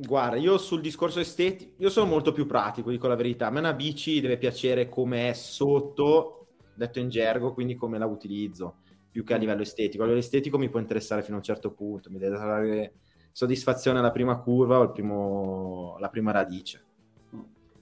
[0.00, 3.48] Guarda, io sul discorso estetico, io sono molto più pratico, dico la verità.
[3.48, 8.06] A me una bici deve piacere come è sotto, detto in gergo, quindi come la
[8.06, 8.76] utilizzo,
[9.10, 10.02] più che a livello estetico.
[10.02, 12.92] A livello estetico mi può interessare fino a un certo punto, mi deve dare
[13.32, 16.84] soddisfazione alla prima curva o primo, alla prima radice.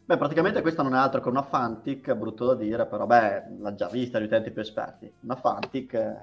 [0.06, 3.74] Beh, praticamente questa non è altro che una Fantic, brutto da dire, però beh, l'ha
[3.74, 5.12] già vista gli utenti più esperti.
[5.20, 6.16] Una Fantic eh,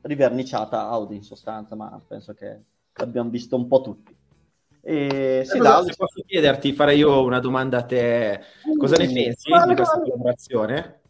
[0.00, 2.62] riverniciata Audi in sostanza, ma penso che
[2.94, 4.16] l'abbiamo visto un po' tutti.
[4.84, 8.40] E sì, Allora, se posso chiederti, farei io una domanda a te,
[8.76, 10.10] cosa ne pensi Vale, di questa vale.
[10.10, 11.00] collaborazione?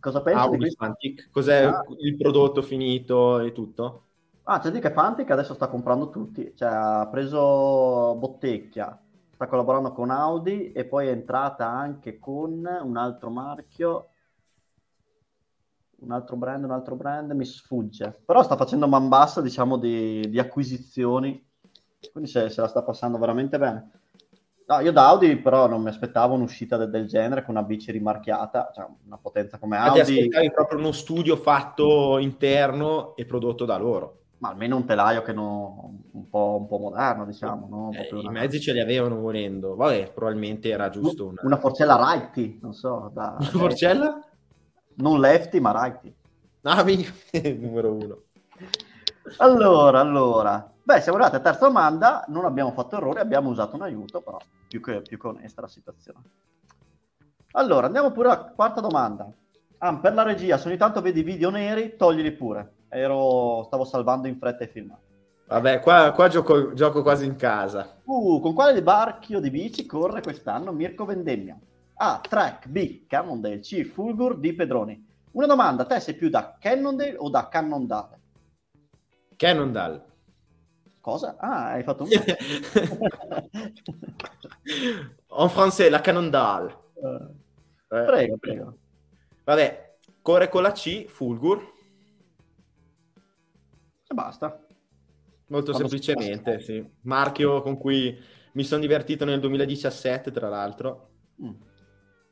[0.00, 0.74] Cosa pensi di Audi?
[0.74, 1.82] Fantic, cos'è Ah.
[1.98, 4.06] il prodotto finito e tutto?
[4.44, 9.00] Ah, c'è di che Fantic adesso sta comprando tutti, cioè ha preso Bottecchia,
[9.32, 12.50] sta collaborando con Audi e poi è entrata anche con
[12.82, 14.08] un altro marchio,
[16.00, 20.28] un altro brand, un altro brand, mi sfugge, però sta facendo man bassa, diciamo, di,
[20.28, 21.40] di acquisizioni,
[22.10, 23.90] quindi se, se la sta passando veramente bene.
[24.66, 27.90] No, io da Audi però non mi aspettavo un'uscita de- del genere con una bici
[27.92, 33.26] rimarchiata, cioè una potenza come Ma ti Audi, aspettavi proprio uno studio fatto interno e
[33.26, 34.20] prodotto da loro.
[34.38, 37.90] ma almeno un telaio che non, un po', un po' moderno, diciamo, no?
[37.92, 39.76] Eh, I una- mezzi ce li avevano volendo.
[39.76, 41.42] Vabbè, probabilmente era giusto una...
[41.42, 43.36] Una forcella righty, non so, da...
[43.38, 44.20] Una forcella?
[45.02, 46.14] Non lefty, ma righty.
[46.64, 47.06] Ah, mi-
[47.60, 48.22] numero uno.
[49.38, 50.71] Allora, allora.
[50.84, 54.38] Beh, siamo arrivati alla terza domanda, non abbiamo fatto errori, abbiamo usato un aiuto, però
[54.66, 56.22] più che, più che onesta la situazione.
[57.52, 59.30] Allora, andiamo pure alla quarta domanda.
[59.78, 62.74] Ah, per la regia, se ogni tanto vedi video neri, toglili pure.
[62.88, 63.64] Ero...
[63.66, 65.10] Stavo salvando in fretta i filmati.
[65.46, 68.00] Vabbè, qua, qua gioco, gioco quasi in casa.
[68.04, 71.58] Uh, con quale barchio di bici corre quest'anno Mirko Vendemmia?
[71.94, 72.20] A.
[72.26, 72.68] Trek.
[72.68, 73.06] B.
[73.06, 73.60] Cannondale.
[73.60, 73.84] C.
[73.84, 74.38] Fulgur.
[74.38, 74.54] D.
[74.54, 75.06] Pedroni.
[75.32, 78.20] Una domanda, te sei più da Cannondale o da Cannondale?
[79.36, 80.10] Cannondale.
[81.02, 81.36] Cosa?
[81.38, 82.08] Ah, hai fatto un...
[85.34, 86.78] En français, la Cannondale.
[86.94, 87.40] Eh,
[87.92, 88.78] Eh, prego, prego.
[89.44, 91.58] Vabbè, corre con la C, Fulgur.
[94.08, 94.64] E basta.
[95.48, 96.90] Molto Quando semplicemente, si sì.
[97.02, 98.18] Marchio con cui
[98.52, 101.10] mi sono divertito nel 2017, tra l'altro.
[101.42, 101.50] Mm.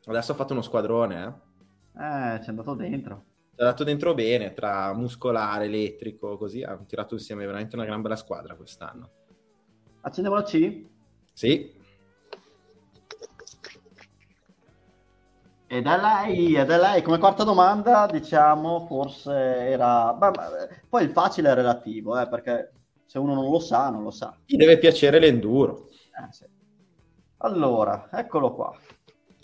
[0.07, 2.03] Adesso ho fatto uno squadrone, eh.
[2.03, 3.25] Eh, ci è andato dentro.
[3.61, 6.63] È andato dentro bene, tra muscolare, elettrico, così.
[6.63, 9.11] Hanno tirato insieme veramente una gran bella squadra quest'anno.
[10.01, 10.87] Accendiamo la C.
[11.35, 11.71] Sì,
[15.67, 17.03] Ed è lei, ed è lei.
[17.03, 20.15] Come quarta domanda, diciamo, forse era...
[20.15, 22.73] Beh, ma, eh, poi il facile è relativo, eh, perché
[23.05, 24.35] se uno non lo sa, non lo sa.
[24.47, 25.91] ti deve piacere l'enduro.
[25.91, 26.47] Eh, sì.
[27.37, 28.75] Allora, eccolo qua.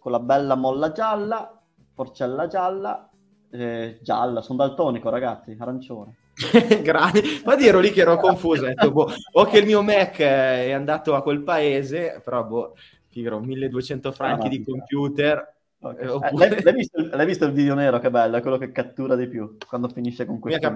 [0.00, 3.10] Con la bella molla gialla, forcella gialla,
[3.50, 6.14] eh, gialla, sono daltonico ragazzi, arancione.
[6.82, 7.20] Grande.
[7.20, 8.64] Infatti ero lì che ero confuso.
[8.64, 12.74] Ho detto, boh, o che il mio Mac è andato a quel paese, però boh,
[13.08, 15.54] figaro, 1200 franchi Ah, di computer.
[15.80, 15.98] Ok.
[16.00, 17.98] Eh, Eh, oppure- l'hai, l'hai visto, l'hai visto il video nero?
[17.98, 20.70] Che bello, è quello che cattura di più quando finisce con questo.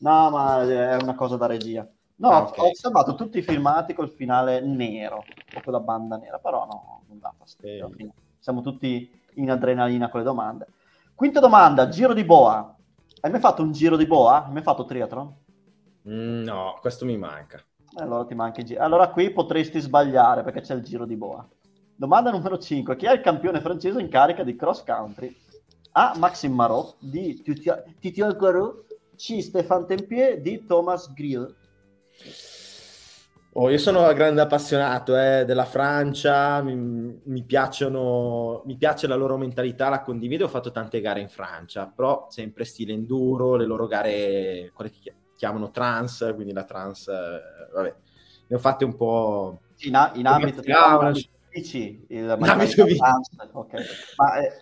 [0.00, 1.86] No, ma è una cosa da regia.
[2.16, 2.58] No, Ah, ho- ok.
[2.58, 5.16] ho osservato tutti i filmati col finale nero,
[5.54, 7.90] o con la banda nera, però no, non dà fastidio.
[7.94, 8.10] fine.
[8.38, 10.66] Siamo tutti in adrenalina con le domande.
[11.18, 12.76] Quinta domanda, giro di boa.
[13.22, 14.44] Hai mai fatto un giro di boa?
[14.44, 15.34] Hai mai fatto triathlon?
[16.08, 17.58] Mm, no, questo mi manca.
[17.58, 18.80] Eh, Allora ti manca il giro.
[18.80, 21.44] Allora qui potresti sbagliare perché c'è il giro di boa.
[21.96, 22.94] Domanda numero 5.
[22.94, 25.36] Chi è il campione francese in carica di cross country?
[25.94, 26.14] A.
[26.16, 28.84] Maxime Marot di Titian Guarou.
[29.16, 29.42] C.
[29.42, 31.52] Stéphane Tempier di Thomas Grill.
[33.60, 39.36] Oh, io sono grande appassionato eh, della Francia, mi, mi, piacciono, mi piace la loro
[39.36, 43.88] mentalità, la condivido, ho fatto tante gare in Francia, però sempre stile enduro, le loro
[43.88, 47.40] gare, quelle che chiamano trans, quindi la trans, eh,
[47.74, 47.94] vabbè,
[48.46, 49.58] ne ho fatte un po'...
[49.78, 50.62] In, a, in ambito
[51.50, 53.84] bici, il in ambito trans, okay.
[54.18, 54.52] Ma eh,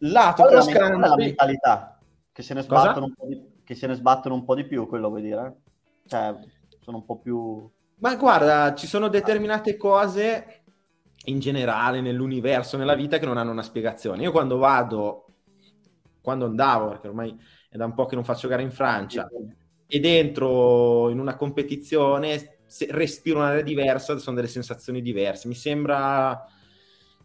[0.00, 1.08] lato cross country...
[1.08, 1.98] la mentalità?
[2.30, 4.86] Che se, ne sbattono un po di, che se ne sbattono un po' di più,
[4.86, 5.60] quello vuoi dire?
[6.04, 6.34] Cioè,
[6.80, 7.66] sono un po' più
[8.00, 10.62] ma guarda, ci sono determinate cose
[11.24, 14.22] in generale nell'universo, nella vita che non hanno una spiegazione.
[14.22, 15.26] Io quando vado,
[16.20, 19.28] quando andavo, perché ormai è da un po' che non faccio gara in Francia,
[19.86, 22.58] e dentro in una competizione
[22.88, 25.48] respiro un'area diversa, sono delle sensazioni diverse.
[25.48, 26.44] Mi sembra...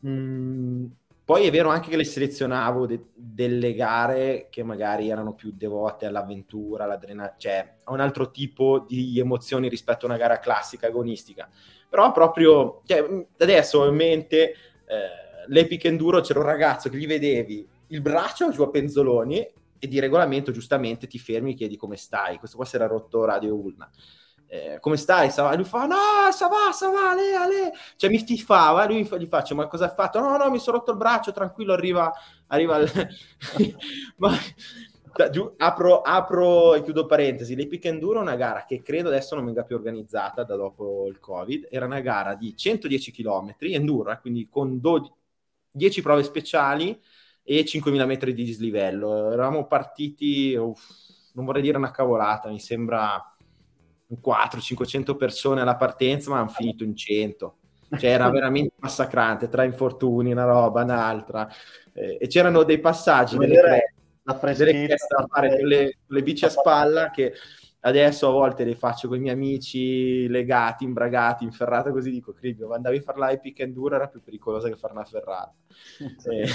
[0.02, 0.86] Mh, mm,
[1.26, 6.06] poi è vero anche che le selezionavo de- delle gare che magari erano più devote
[6.06, 11.50] all'avventura, all'adrenalina, cioè a un altro tipo di emozioni rispetto a una gara classica agonistica.
[11.90, 14.52] Però proprio, cioè, adesso ho in mente
[14.86, 19.48] eh, l'Epic Enduro, c'era un ragazzo che gli vedevi il braccio giù a penzoloni
[19.80, 22.38] e di regolamento giustamente ti fermi e chiedi come stai.
[22.38, 23.90] Questo qua si era rotto Radio Ulna
[24.56, 25.30] eh, come stai?
[25.30, 25.96] E lui fa, no,
[26.32, 27.74] sa va, va, ale.
[27.96, 30.20] Cioè mi stifava, lui gli faccio, ma cosa ha fatto?
[30.20, 32.12] No, no, mi sono rotto il braccio, tranquillo, arriva,
[32.48, 32.92] arriva il...
[34.18, 34.32] ma,
[35.30, 39.46] giù, apro, apro e chiudo parentesi, l'Epic Enduro è una gara che credo adesso non
[39.46, 44.20] venga più organizzata da dopo il Covid, era una gara di 110 km, enduro, eh,
[44.20, 45.12] quindi con 12,
[45.72, 47.00] 10 prove speciali
[47.44, 49.32] e 5.000 metri di dislivello.
[49.32, 50.82] Eravamo partiti, uff,
[51.34, 53.35] non vorrei dire una cavolata, mi sembra
[54.10, 57.58] 400-500 persone alla partenza, ma hanno finito in 100.
[57.98, 61.48] Cioè era veramente massacrante, tra infortuni, una roba, un'altra.
[61.94, 63.94] Eh, e c'erano dei passaggi delle, cre-
[64.56, 67.34] delle da fare con le, con le bici a spalla che
[67.86, 72.34] adesso a volte le faccio con i miei amici legati, imbragati, in ferrata, così dico,
[72.34, 75.54] Cribio, andavi a fare l'Epic Enduro era più pericolosa che fare una ferrata.
[76.30, 76.48] e,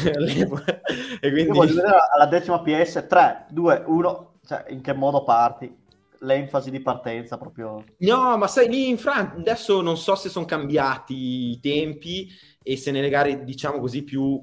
[1.21, 1.57] e quindi...
[1.57, 5.73] Voglio vedere alla decima PS, 3, 2, 1, cioè in che modo parti?
[6.21, 7.85] L'enfasi di partenza proprio.
[7.99, 12.29] No, ma sai, lì in Francia adesso non so se sono cambiati i tempi
[12.63, 14.43] e se nelle gare, diciamo così, più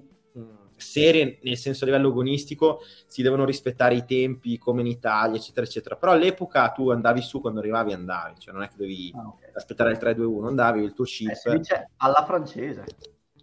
[0.77, 5.65] serie, nel senso a livello agonistico, si devono rispettare i tempi come in Italia, eccetera,
[5.65, 5.95] eccetera.
[5.95, 9.49] Però all'epoca tu andavi su, quando arrivavi andavi, cioè non è che dovevi ah, okay.
[9.53, 11.29] aspettare il 3-2-1, andavi il tuo chip.
[11.45, 12.85] Eh, dice alla francese.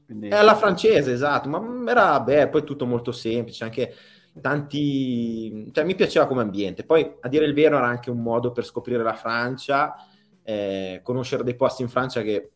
[0.07, 0.29] Quindi...
[0.29, 3.95] È alla francese, esatto, ma era, beh, poi tutto molto semplice, anche
[4.41, 5.71] tanti...
[5.73, 6.85] Cioè, mi piaceva come ambiente.
[6.85, 9.95] Poi, a dire il vero, era anche un modo per scoprire la Francia,
[10.43, 12.51] eh, conoscere dei posti in Francia che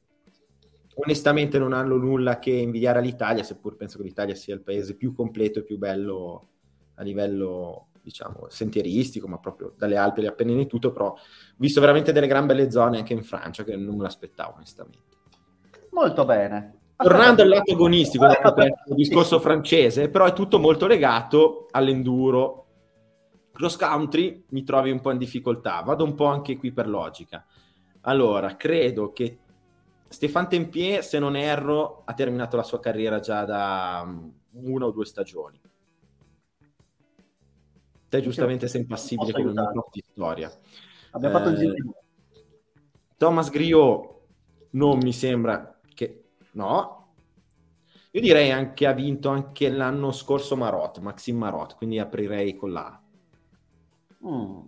[1.01, 5.15] onestamente non hanno nulla che invidiare all'Italia, seppur penso che l'Italia sia il paese più
[5.15, 6.49] completo e più bello
[6.95, 11.19] a livello, diciamo, sentieristico, ma proprio dalle Alpi alle Appennini tutto, però ho
[11.57, 15.17] visto veramente delle gran belle zone anche in Francia che non me l'aspettavo onestamente.
[15.91, 16.79] Molto bene.
[17.01, 22.65] Tornando al lato agonistico, il discorso francese, però è tutto molto legato all'enduro.
[23.53, 27.45] Cross country mi trovi un po' in difficoltà, vado un po' anche qui per logica.
[28.01, 29.39] Allora, credo che
[30.09, 34.91] Stefan Tempier, se non erro, ha terminato la sua carriera già da um, una o
[34.91, 35.61] due stagioni.
[38.09, 40.51] Te giustamente sei impassibile con una di storia.
[41.13, 41.75] Abbiamo eh, fatto il giro.
[43.17, 44.17] Thomas Griot
[44.71, 45.78] non mi sembra
[46.59, 47.15] No.
[48.11, 53.01] Io direi anche ha vinto anche l'anno scorso Marot, Maxime Marot, quindi aprirei con la
[54.27, 54.61] mm.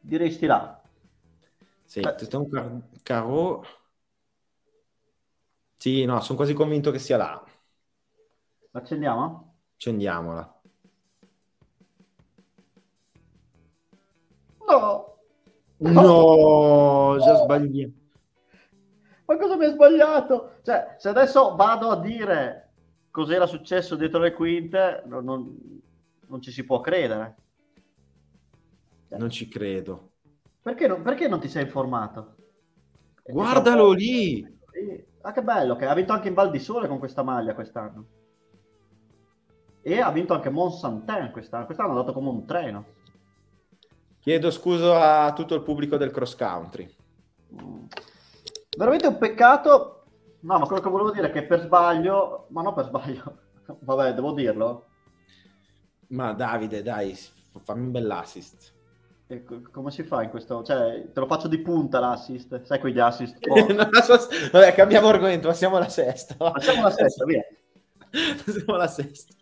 [0.00, 0.80] Diresti là.
[1.84, 3.64] Sì, un car- caro.
[5.76, 7.44] Sì, no, sono quasi convinto che sia là.
[8.70, 9.54] Accendiamo?
[9.74, 10.60] Accendiamola.
[14.68, 15.16] No!
[15.78, 18.01] No, già sbagliato
[19.32, 20.58] ma cosa mi hai sbagliato?
[20.62, 22.70] Cioè, se adesso vado a dire
[23.10, 25.80] cos'era successo dietro le quinte, non, non,
[26.26, 27.36] non ci si può credere.
[29.08, 30.10] Cioè, non ci credo.
[30.62, 32.36] Perché non, perché non ti sei informato?
[33.24, 34.60] Guardalo lì!
[35.22, 38.06] Ah, che bello, che ha vinto anche in Val di Sole con questa maglia quest'anno.
[39.82, 41.66] E ha vinto anche Mont Saint quest'anno.
[41.66, 42.86] Quest'anno è andato come un treno.
[44.20, 46.94] Chiedo scusa a tutto il pubblico del cross country.
[47.60, 47.84] Mm
[48.76, 50.04] veramente un peccato.
[50.40, 53.38] No, ma quello che volevo dire è che per sbaglio, ma non per sbaglio,
[53.80, 54.86] vabbè, devo dirlo.
[56.08, 57.16] Ma Davide, dai,
[57.62, 58.72] fammi un bell'assist.
[59.28, 60.62] E come si fa in questo?
[60.62, 63.38] Cioè, te lo faccio di punta l'assist, sai quegli assist?
[63.48, 63.66] Oh.
[64.52, 66.34] vabbè, cambiamo argomento, passiamo alla sesta.
[66.34, 67.42] Passiamo alla sesta, via.
[68.44, 69.32] Passiamo alla sesta.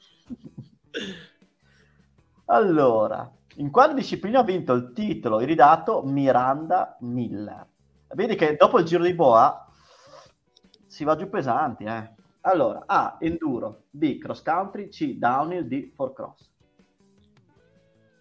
[2.44, 7.66] Allora, in quale disciplina ha vinto il titolo iridato Miranda Miller?
[8.14, 9.66] Vedi che dopo il giro di boa
[10.86, 12.14] si va giù pesanti, eh.
[12.42, 16.48] Allora, A, enduro, B, cross country, C, downhill, D, for cross.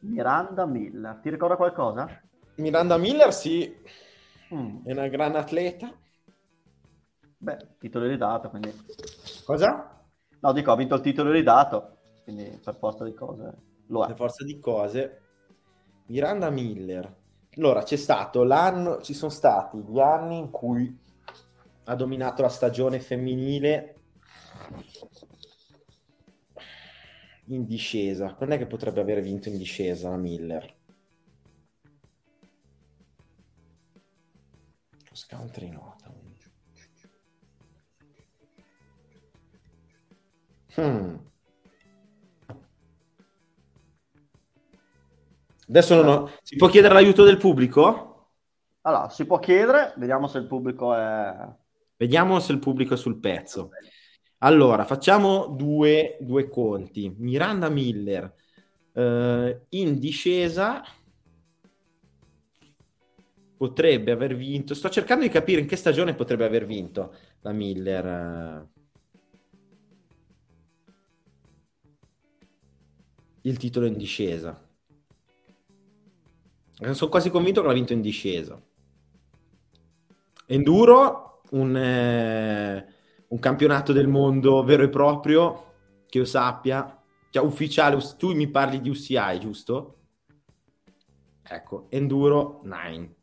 [0.02, 2.08] Miranda Miller, ti ricorda qualcosa?
[2.56, 3.76] Miranda Miller, sì,
[4.52, 5.94] Mm, è una gran atleta.
[7.38, 8.74] Beh, titolo iridato, quindi...
[9.46, 10.04] Cosa?
[10.40, 14.16] No, dico, ha vinto il titolo iridato, quindi per forza di cose lo Per è.
[14.16, 15.22] forza di cose.
[16.08, 17.16] Miranda Miller.
[17.58, 20.97] Allora, c'è stato l'anno, ci sono stati gli anni in cui
[21.86, 23.95] ha dominato la stagione femminile
[27.45, 28.34] in discesa.
[28.36, 30.78] Quando è che potrebbe aver vinto in discesa la Miller?
[35.04, 35.95] Cross country no.
[40.76, 41.28] Hmm.
[45.70, 46.32] Adesso non ho...
[46.41, 48.32] Si può chiedere l'aiuto del pubblico?
[48.82, 51.55] Allora, si può chiedere, vediamo se il pubblico è...
[51.95, 53.70] Vediamo se il pubblico è sul pezzo.
[54.39, 57.13] Allora, facciamo due, due conti.
[57.17, 58.34] Miranda Miller
[58.93, 60.82] eh, in discesa
[63.57, 64.74] potrebbe aver vinto.
[64.74, 68.05] Sto cercando di capire in che stagione potrebbe aver vinto la Miller.
[68.05, 68.67] eh,
[73.41, 74.68] il titolo in discesa.
[76.82, 78.61] Sono quasi convinto che l'ha vinto in discesa.
[80.45, 82.88] Enduro, un, eh,
[83.27, 85.73] un campionato del mondo vero e proprio,
[86.07, 89.97] che io sappia, cioè ufficiale, tu mi parli di UCI, giusto?
[91.43, 93.15] Ecco, Enduro 9.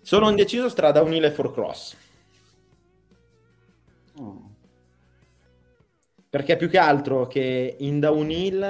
[0.00, 1.96] Sono indeciso strada Unile for Cross.
[4.20, 4.51] Mm.
[6.32, 8.62] Perché più che altro che in downhill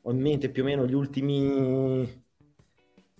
[0.00, 2.24] ho in mente più o meno gli ultimi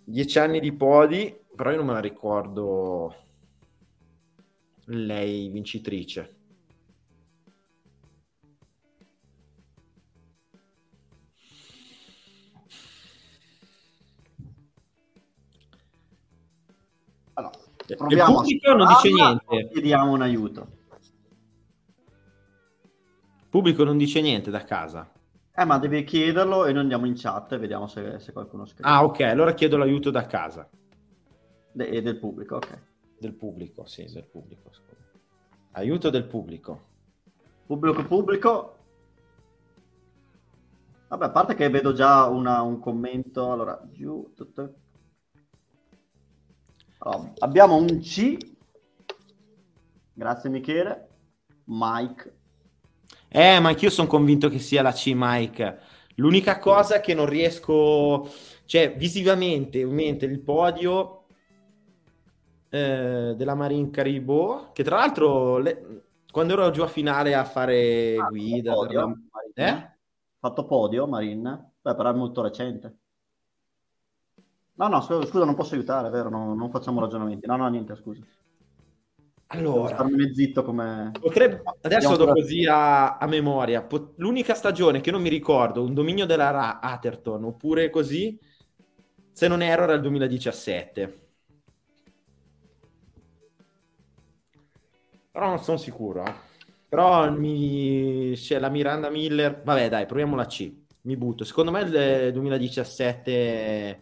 [0.03, 3.14] dieci anni di podi, però io non me la ricordo
[4.87, 6.37] lei vincitrice.
[17.35, 19.68] Allora, Il pubblico non dice niente.
[19.70, 20.76] Chiediamo un aiuto.
[23.57, 25.11] Pubblico non dice niente da casa.
[25.54, 28.86] Eh, ma devi chiederlo e noi andiamo in chat e vediamo se, se qualcuno scrive.
[28.86, 30.68] Ah, ok, allora chiedo l'aiuto da casa.
[31.72, 32.78] De- e del pubblico, ok.
[33.18, 34.70] Del pubblico, sì, del pubblico.
[34.74, 34.94] scusa.
[35.70, 36.80] Aiuto del pubblico.
[37.64, 38.76] Pubblico pubblico.
[41.09, 43.52] Vabbè, a parte che vedo già una- un commento.
[43.52, 44.32] Allora, giù.
[44.34, 44.74] tutto-
[46.98, 48.36] Allora, abbiamo un C.
[50.12, 51.09] Grazie Michele.
[51.64, 52.34] Mike.
[53.37, 55.78] Eh, ma anch'io sono convinto che sia la C, Mike.
[56.16, 58.26] L'unica cosa che non riesco,
[58.64, 61.26] cioè visivamente, in mente il podio
[62.70, 68.16] eh, della Marine Caribou, che tra l'altro le- quando ero giù a finale a fare
[68.16, 69.01] Ah, guida, fatto podio,
[69.55, 69.91] la- eh?
[70.39, 71.43] Fatto podio, Marin.
[71.80, 72.99] Beh, però è molto recente.
[74.78, 76.28] No, no, scusa, scusa, non posso aiutare, vero?
[76.28, 77.47] No, non facciamo ragionamenti.
[77.47, 78.22] No, no, niente, scusa.
[79.49, 81.11] Allora, starmene zitto come...
[81.20, 85.94] potrebbe, adesso do così a, a memoria, po- l'unica stagione che non mi ricordo, un
[85.94, 88.38] dominio della Ra- Atherton, oppure così,
[89.32, 91.20] se non erro era il 2017.
[95.30, 96.24] Però non sono sicuro.
[96.24, 96.32] eh.
[96.88, 98.32] Però mi...
[98.34, 99.62] c'è la Miranda Miller.
[99.62, 100.72] Vabbè, dai, proviamo la C.
[101.03, 101.44] Mi butto.
[101.44, 104.01] Secondo me il 2017,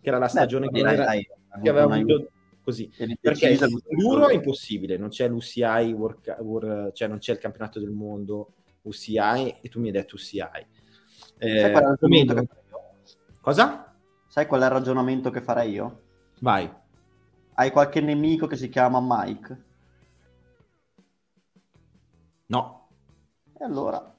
[0.00, 1.26] che era la stagione che, direi, era- dai,
[1.62, 2.28] che aveva avuto.
[2.64, 2.90] Così.
[3.20, 3.56] Perché
[3.90, 8.54] duro è impossibile, non c'è l'UCI, World- World- cioè non c'è il campionato del mondo
[8.82, 10.40] UCI e tu mi hai detto UCI.
[11.38, 12.48] Eh, Sai che?
[13.40, 13.94] Cosa?
[14.26, 16.02] Sai qual è il ragionamento che farei io?
[16.40, 16.68] Vai.
[17.56, 19.64] Hai qualche nemico che si chiama Mike?
[22.46, 22.88] No.
[23.58, 24.12] E allora...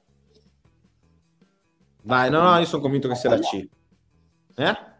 [2.02, 3.68] Vai, no, no, io sono convinto che sia la C.
[4.54, 4.94] Eh?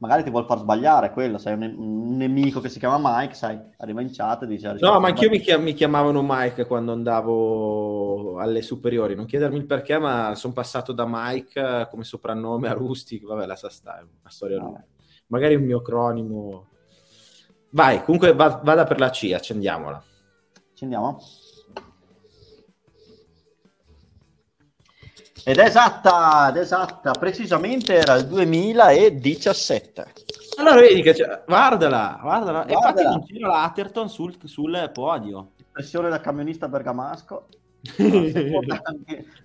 [0.00, 3.60] Magari ti vuol far sbagliare quello, sai, un, un nemico che si chiama Mike, sai,
[3.76, 4.74] arriva in chat e dice...
[4.80, 9.14] No, ma anch'io mi, chiam- mi chiamavano Mike quando andavo alle superiori.
[9.14, 13.26] Non chiedermi il perché, ma sono passato da Mike eh, come soprannome a Rustic.
[13.26, 14.64] Vabbè, lascia stare, una storia No.
[14.64, 14.84] lunga.
[15.26, 16.68] Magari un mio acronimo.
[17.72, 20.02] Vai, comunque va- vada per la C, accendiamola.
[20.72, 20.86] Ci
[25.44, 30.04] Ed è esatta, ed è esatta, precisamente era il 2017.
[30.58, 31.42] Allora vedi che c'è...
[31.46, 32.66] Guardala, guardala.
[32.66, 33.10] E infatti Guardala.
[33.16, 35.52] non c'era l'Atherton sul, sul podio.
[35.72, 37.46] Pressione da camionista bergamasco.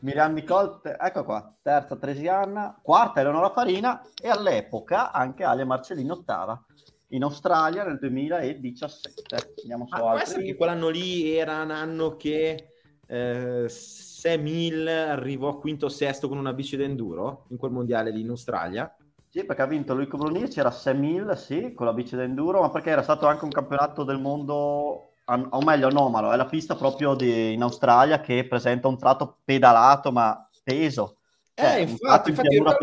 [0.01, 6.61] Miriam Nicole, ecco qua, terza Tresiana, quarta Eleonora Farina e all'epoca anche Ale Marcellino ottava
[7.09, 9.53] in Australia nel 2017.
[9.61, 10.53] Andiamo su Ah, altri.
[10.55, 12.73] quell'anno lì era un anno che
[13.07, 13.69] eh,
[14.25, 18.29] Sam Hill arrivò quinto o sesto con una bici d'enduro in quel mondiale lì in
[18.29, 18.91] Australia.
[19.29, 22.61] Sì, perché ha vinto Luico Bruni, c'era Sam Hill, sì, con la bici da enduro,
[22.61, 24.55] ma perché era stato anche un campionato del mondo,
[25.25, 30.11] o meglio anomalo, è la pista proprio di- in Australia che presenta un tratto pedalato,
[30.11, 31.17] ma peso.
[31.53, 32.73] Cioè, Eh, infatti, infatti dicevo,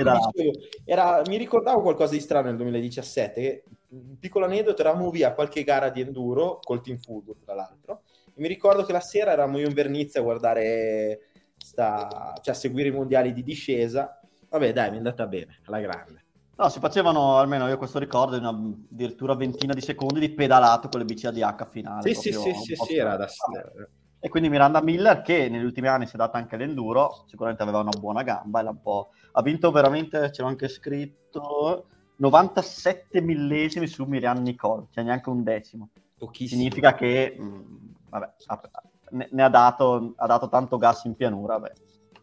[0.85, 5.33] era- mi ricordavo qualcosa di strano nel 2017, che, un piccolo aneddoto, eravamo via a
[5.33, 8.03] qualche gara di enduro, col Team Football tra l'altro,
[8.35, 12.57] e mi ricordo che la sera eravamo io in Vernizia a guardare, sta, cioè a
[12.57, 16.25] seguire i mondiali di discesa, vabbè dai, mi è andata bene, alla grande.
[16.55, 21.01] No, si facevano, almeno io questo ricordo, una addirittura ventina di secondi di pedalato con
[21.01, 22.15] le bici ADH finale.
[22.15, 23.27] Sì, sì, sì, sì, sì, era da...
[23.53, 23.89] Vabbè.
[24.25, 27.81] E quindi Miranda Miller, che negli ultimi anni si è data anche l'enduro, sicuramente aveva
[27.81, 29.11] una buona gamba, era un po'...
[29.33, 35.89] ha vinto veramente, c'era anche scritto, 97 millesimi su Miriam Nicole, cioè neanche un decimo.
[36.23, 36.61] Pochissimo.
[36.61, 38.71] Significa che, mh, vabbè, ha-
[39.11, 41.73] ne, ne ha, dato, ha dato tanto gas in pianura, beh,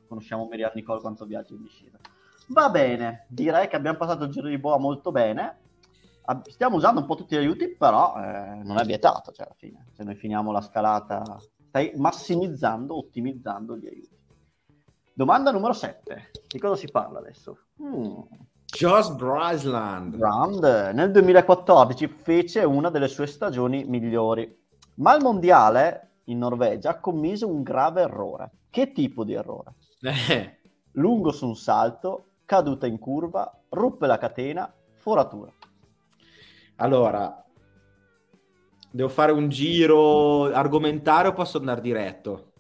[0.08, 1.98] conosciamo Miriam Nicole quanto viaggia in discesa.
[2.48, 5.58] Va bene, direi che abbiamo passato il giro di boa molto bene.
[6.44, 9.88] Stiamo usando un po' tutti gli aiuti, però eh, non è vietato, cioè alla fine,
[9.94, 11.24] se noi finiamo la scalata,
[11.68, 14.18] stai massimizzando, ottimizzando gli aiuti.
[15.14, 16.32] Domanda numero 7.
[16.48, 17.58] Di cosa si parla adesso?
[17.82, 18.22] Hmm.
[18.72, 20.16] Josh Brisland.
[20.16, 24.58] Brand nel 2014 fece una delle sue stagioni migliori,
[24.96, 28.52] ma al mondiale in Norvegia ha commesso un grave errore.
[28.70, 29.74] Che tipo di errore?
[30.02, 30.60] Eh,
[30.94, 35.52] Lungo su un salto, caduta in curva, ruppe la catena, foratura.
[36.76, 37.44] Allora,
[38.92, 42.52] devo fare un giro argomentare o posso andare diretto?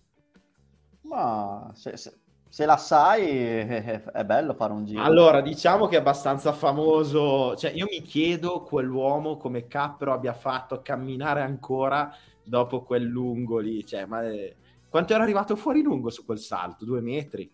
[1.01, 2.18] Ma se, se-
[2.49, 5.03] se la sai eh, è bello fare un giro.
[5.03, 7.55] Allora, diciamo che è abbastanza famoso.
[7.55, 13.59] Cioè, io mi chiedo quell'uomo come Cappero abbia fatto a camminare ancora dopo quel lungo
[13.59, 13.85] lì.
[13.85, 14.55] Cioè, ma eh,
[14.89, 16.85] quanto era arrivato fuori lungo su quel salto?
[16.85, 17.49] Due metri?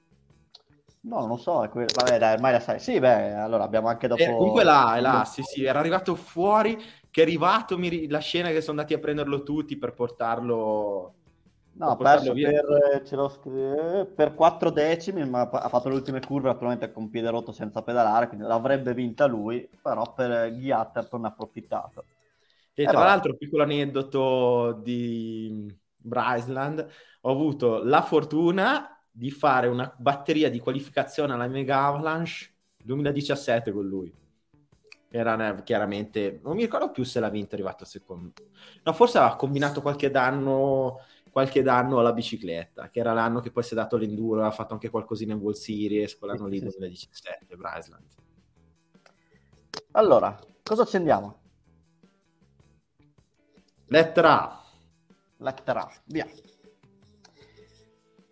[1.02, 1.90] No, non lo so, è quello.
[1.94, 2.80] Vabbè, dai, ormai la sai.
[2.80, 4.24] Sì, beh, allora abbiamo anche dopo...
[4.24, 6.82] Eh, comunque là, è là, sì, sì, era arrivato fuori,
[7.12, 11.14] che è arrivato, mi la scena che sono andati a prenderlo tutti per portarlo...
[11.78, 12.64] No, ha perso per,
[13.12, 17.52] l'ho scr- per 4 decimi, ma ha fatto le ultime curve naturalmente con piede rotto
[17.52, 22.06] senza pedalare, quindi l'avrebbe vinta lui, però per Guy Atherton ha approfittato.
[22.74, 23.04] E Eh, tra vabbè.
[23.04, 26.88] l'altro, piccolo aneddoto di Bryceland,
[27.22, 33.86] ho avuto la fortuna di fare una batteria di qualificazione alla Mega Avalanche 2017 con
[33.86, 34.14] lui.
[35.10, 38.34] Era una- chiaramente, non mi ricordo più se l'ha vinto, è arrivato secondo.
[38.84, 41.00] No, forse aveva combinato qualche danno,
[41.36, 44.72] qualche danno alla bicicletta, che era l'anno che poi si è dato l'enduro, aveva fatto
[44.72, 46.78] anche qualcosina in World Series, quell'anno lì Sì, sì.
[46.78, 48.06] 2017, Bryceland.
[49.92, 51.42] Allora, cosa accendiamo?
[53.88, 54.62] Lettera.
[55.36, 56.26] Lettera via.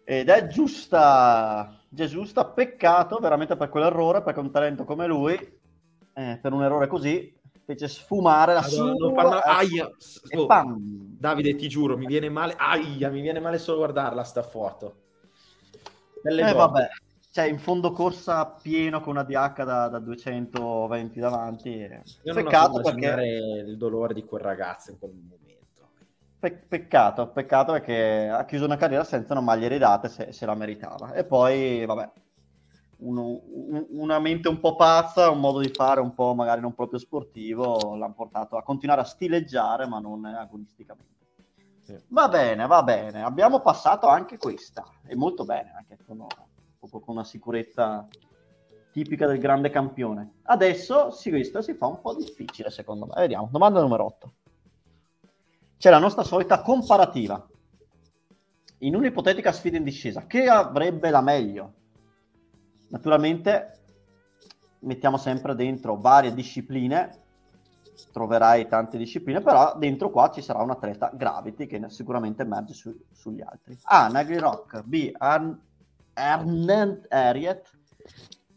[0.05, 6.39] Ed è giusta, è giusta, peccato veramente per quell'errore, perché un talento come lui, eh,
[6.41, 9.07] per un errore così, fece sfumare la Madonna, sua...
[9.07, 9.89] non parla- Aia!
[10.35, 10.47] Oh.
[11.17, 12.53] Davide, ti giuro, mi viene male.
[12.57, 14.95] Aia, mi viene male solo guardarla sta foto.
[16.21, 16.87] Belle Eh vabbè,
[17.31, 21.79] cioè in fondo corsa pieno con una DH da, da 220 davanti.
[21.81, 22.01] eh.
[22.23, 23.21] Io non Peccato oso perché
[23.65, 25.41] il dolore di quel ragazzo in quel momento.
[26.39, 30.55] pe- peccato, peccato perché ha chiuso una carriera senza una maglia ridata se, se la
[30.55, 31.13] meritava.
[31.13, 32.11] E poi, vabbè,
[33.03, 36.73] uno- un- una mente un po' pazza, un modo di fare un po' magari non
[36.73, 41.11] proprio sportivo, l'ha portato a continuare a stileggiare, ma non agonisticamente.
[41.81, 41.97] Sì.
[42.07, 43.23] Va bene, va bene.
[43.23, 46.25] Abbiamo passato anche questa, e molto bene, anche con,
[46.79, 48.07] con una sicurezza
[48.91, 50.35] tipica del grande campione.
[50.43, 53.13] Adesso sì, questa si fa un po' difficile, secondo me.
[53.15, 54.33] Vediamo, domanda numero 8.
[55.77, 57.45] C'è la nostra solita comparativa.
[58.79, 61.73] In un'ipotetica sfida in discesa, che avrebbe la meglio?
[62.93, 63.79] Naturalmente
[64.81, 67.21] mettiamo sempre dentro varie discipline,
[68.11, 72.95] troverai tante discipline, però dentro qua ci sarà un atleta Gravity che sicuramente emerge su-
[73.11, 73.75] sugli altri.
[73.85, 74.09] A.
[74.09, 75.11] Nagli Rock, B.
[75.17, 75.59] Arn-
[76.13, 77.67] Arnett Harriet,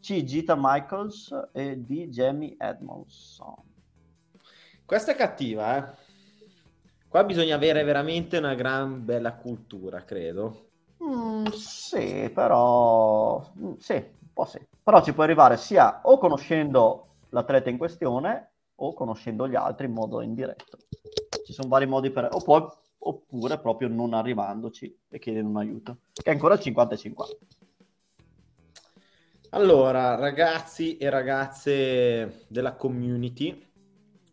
[0.01, 0.22] C.
[0.22, 2.09] Gita Michaels e D.
[2.09, 3.55] Jamie Edmondson.
[4.84, 6.05] Questa è cattiva, eh.
[7.09, 10.64] Qua bisogna avere veramente una gran bella cultura, credo.
[11.03, 14.61] Mm, sì, però mm, sì, po' sì.
[14.82, 19.93] Però ci puoi arrivare sia o conoscendo l'atleta in questione o conoscendo gli altri in
[19.93, 20.76] modo indiretto.
[21.43, 22.28] Ci sono vari modi per...
[22.30, 22.62] O poi,
[22.99, 27.14] oppure proprio non arrivandoci e chiedendo un aiuto, che è ancora il 50-50.
[29.51, 33.66] Allora, ragazzi e ragazze della community,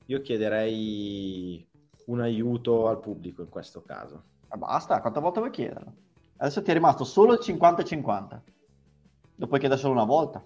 [0.07, 1.65] io chiederei
[2.07, 4.23] un aiuto al pubblico in questo caso.
[4.51, 5.93] E basta, quante volte vuoi chiederlo?
[6.37, 8.41] Adesso ti è rimasto solo il 50-50.
[9.35, 10.43] Lo puoi chiedere solo una volta.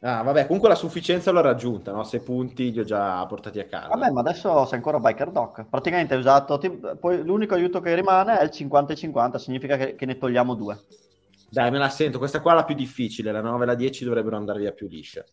[0.00, 2.04] Ah, vabbè, comunque la sufficienza l'ho raggiunta, no?
[2.04, 3.94] Sei punti li ho già portati a casa.
[3.94, 5.66] Vabbè, ma adesso sei ancora biker doc.
[5.68, 6.58] Praticamente hai usato...
[6.58, 10.82] ti- Poi l'unico aiuto che rimane è il 50-50, significa che, che ne togliamo due.
[11.50, 14.04] Dai, me la sento, questa qua è la più difficile, la 9 e la 10
[14.04, 15.26] dovrebbero andare via più lisce.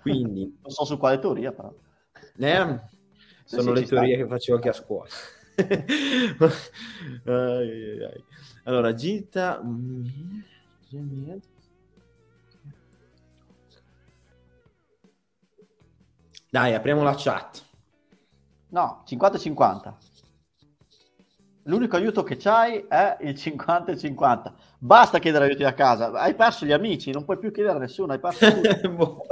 [0.00, 1.72] Quindi, Non so su quale teoria, però.
[2.38, 2.80] eh,
[3.44, 4.00] sono sì, le ci sta.
[4.00, 5.08] teorie che facevo anche a scuola.
[7.26, 8.24] Ai, ai, ai.
[8.64, 9.60] Allora, Gita...
[16.56, 17.62] Dai, apriamo la chat.
[18.70, 19.92] No, 50-50.
[21.64, 24.54] L'unico aiuto che c'hai è il 50-50.
[24.78, 26.12] Basta chiedere aiuti a casa.
[26.12, 28.14] Hai perso gli amici, non puoi più chiedere a nessuno.
[28.14, 28.88] Hai perso tutto.
[28.88, 29.26] Boh.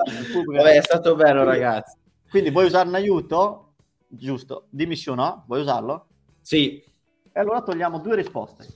[0.55, 1.97] Vabbè, è stato bello, ragazzi.
[2.29, 3.77] Quindi vuoi usare un aiuto?
[4.07, 4.67] Giusto.
[4.69, 5.45] Dimmi sì o no.
[5.47, 6.09] Vuoi usarlo?
[6.43, 6.85] Sì,
[7.33, 8.67] E allora togliamo due risposte.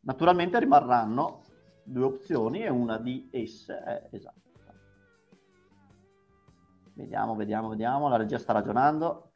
[0.00, 1.44] Naturalmente rimarranno
[1.84, 4.41] due opzioni e una di esse è esatta.
[6.94, 8.08] Vediamo, vediamo, vediamo.
[8.08, 9.32] La regia sta ragionando.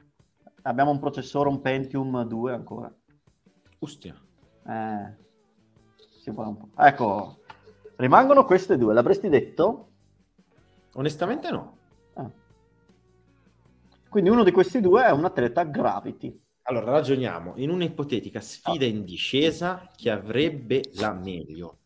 [0.62, 2.92] Abbiamo un processore, un Pentium 2 ancora.
[3.78, 4.14] Ostia.
[4.66, 5.16] Eh,
[6.22, 6.68] ci vuole un po'.
[6.76, 7.38] Ecco,
[7.96, 8.92] rimangono queste due.
[8.92, 9.90] L'avresti detto?
[10.94, 11.76] Onestamente no.
[12.14, 12.30] Ah.
[14.08, 16.44] Quindi uno di questi due è un atleta Gravity.
[16.62, 17.52] Allora, ragioniamo.
[17.56, 21.78] In un'ipotetica sfida in discesa, chi avrebbe la meglio?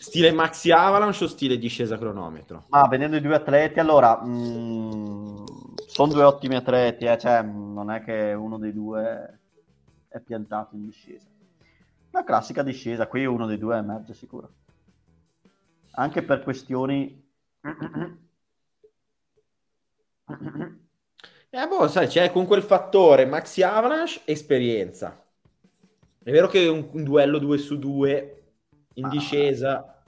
[0.00, 2.66] Stile Maxi Avalanche o stile discesa cronometro?
[2.68, 8.04] Ma vedendo i due atleti, allora, sono due ottimi atleti, eh, cioè, mh, non è
[8.04, 9.40] che uno dei due
[10.06, 11.26] è piantato in discesa.
[12.12, 14.50] La classica discesa, qui uno dei due emerge sicuro.
[15.90, 17.20] Anche per questioni...
[21.50, 25.20] Eh, boh, sai, c'è con quel fattore Maxi Avalanche, esperienza.
[26.22, 28.37] È vero che un, un duello 2 su 2
[28.98, 29.08] in Ah.
[29.08, 30.02] discesa...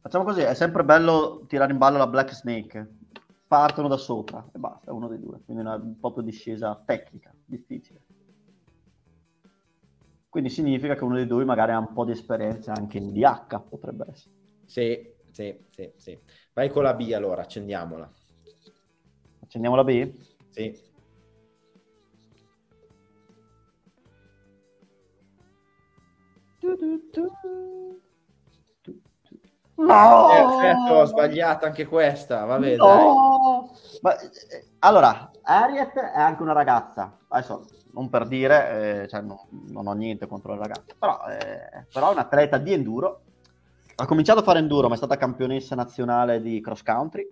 [0.00, 2.94] Facciamo così, è sempre bello tirare in ballo la Black Snake.
[3.48, 5.40] Partono da sopra e basta, è uno dei due.
[5.44, 8.02] Quindi una proprio discesa tecnica, difficile.
[10.28, 13.60] Quindi significa che uno dei due magari ha un po' di esperienza anche in DH,
[13.68, 14.34] potrebbe essere.
[14.64, 16.18] Sì, sì, sì, sì.
[16.52, 18.08] Vai con la B allora, accendiamola.
[19.40, 20.14] Accendiamo la B?
[20.50, 20.84] Sì.
[29.76, 30.28] No!
[30.28, 32.44] Perfetto, ho sbagliato anche questa.
[32.44, 32.76] Vabbè.
[32.76, 33.70] No!
[34.00, 34.30] Ma, eh,
[34.80, 37.18] allora, Harriet è anche una ragazza.
[37.28, 41.86] Adesso, non per dire, eh, cioè, no- non ho niente contro le ragazze, però, eh,
[41.92, 43.20] però è un atleta di enduro.
[43.96, 47.26] Ha cominciato a fare enduro, ma è stata campionessa nazionale di cross country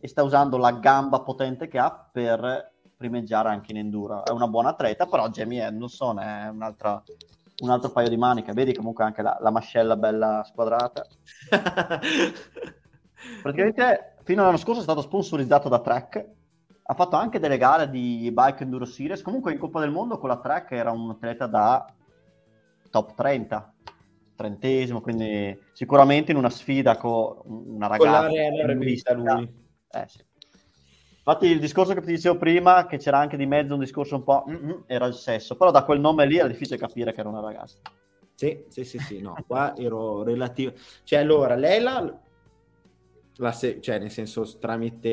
[0.00, 4.24] e sta usando la gamba potente che ha per primeggiare anche in enduro.
[4.24, 7.02] È una buona atleta, però Jamie Anderson è un'altra,
[7.62, 8.52] un altro paio di maniche.
[8.52, 11.06] Vedi comunque anche la, la mascella bella squadrata.
[13.42, 16.26] Praticamente fino all'anno scorso è stato sponsorizzato da Trek.
[16.86, 19.22] Ha fatto anche delle gare di Bike Enduro Series.
[19.22, 21.86] Comunque in Coppa del Mondo con la Trek era un atleta da
[22.90, 23.74] top 30,
[24.36, 28.20] trentesimo, quindi sicuramente in una sfida con una Con ragazza.
[28.22, 29.62] l'area avrebbe vista lui.
[29.90, 30.24] Eh, sì.
[31.26, 34.24] Infatti il discorso che ti dicevo prima, che c'era anche di mezzo un discorso un
[34.24, 34.44] po'...
[34.48, 37.30] mm, mm, era il sesso, però da quel nome lì era difficile capire che era
[37.30, 37.78] una ragazza.
[38.34, 40.72] Sì, sì, sì, sì, no, qua ero relativo.
[41.04, 45.08] Cioè, allora, lei la, se- cioè, nel senso, tramite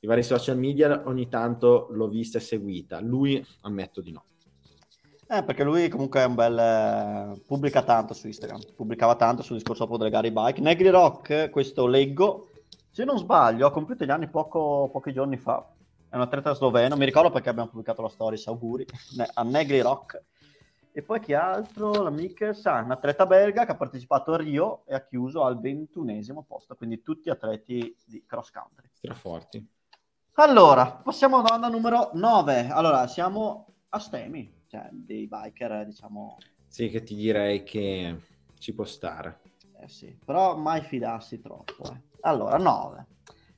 [0.00, 3.00] i vari social media ogni tanto l'ho vista e seguita.
[3.00, 4.24] Lui, ammetto di no.
[5.30, 6.58] Eh, perché lui comunque è un bel...
[6.58, 10.60] eh, pubblica tanto su Instagram, pubblicava tanto sul discorso proprio delle gare bike.
[10.62, 12.48] Negri Rock, questo leggo,
[12.90, 15.66] se non sbaglio, ha compiuto gli anni poco, pochi giorni fa.
[16.08, 18.86] È un atleta sloveno, mi ricordo perché abbiamo pubblicato la stories, auguri,
[19.34, 20.22] a Negri Rock.
[20.90, 22.02] E poi chi altro?
[22.02, 25.60] La Mikers, ah, un atleta belga che ha partecipato a Rio e ha chiuso al
[25.60, 28.88] ventunesimo posto, quindi tutti atleti di cross country.
[28.94, 29.64] Straforti.
[30.32, 32.68] Allora, passiamo alla domanda numero 9.
[32.70, 38.20] Allora, siamo a Stemi, cioè dei biker, diciamo, Sì, che ti direi che
[38.58, 39.40] ci può stare.
[39.80, 41.84] Eh sì, però mai fidarsi troppo.
[41.84, 42.00] eh.
[42.22, 43.06] Allora, 9.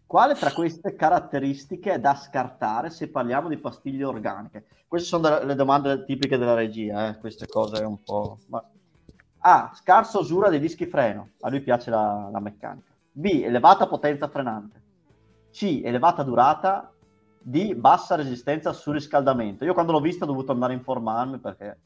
[0.07, 4.67] Quale tra queste caratteristiche è da scartare se parliamo di pastiglie organiche?
[4.89, 8.39] Queste sono le domande tipiche della regia, eh, queste cose un po'...
[9.43, 9.71] A.
[9.73, 12.91] Scarsa usura dei dischi freno, a lui piace la, la meccanica.
[13.13, 13.41] B.
[13.45, 14.83] Elevata potenza frenante.
[15.53, 15.81] C.
[15.85, 16.93] Elevata durata.
[17.39, 17.75] D.
[17.75, 19.65] Bassa resistenza al surriscaldamento.
[19.65, 21.79] Io quando l'ho vista ho dovuto andare a informarmi perché...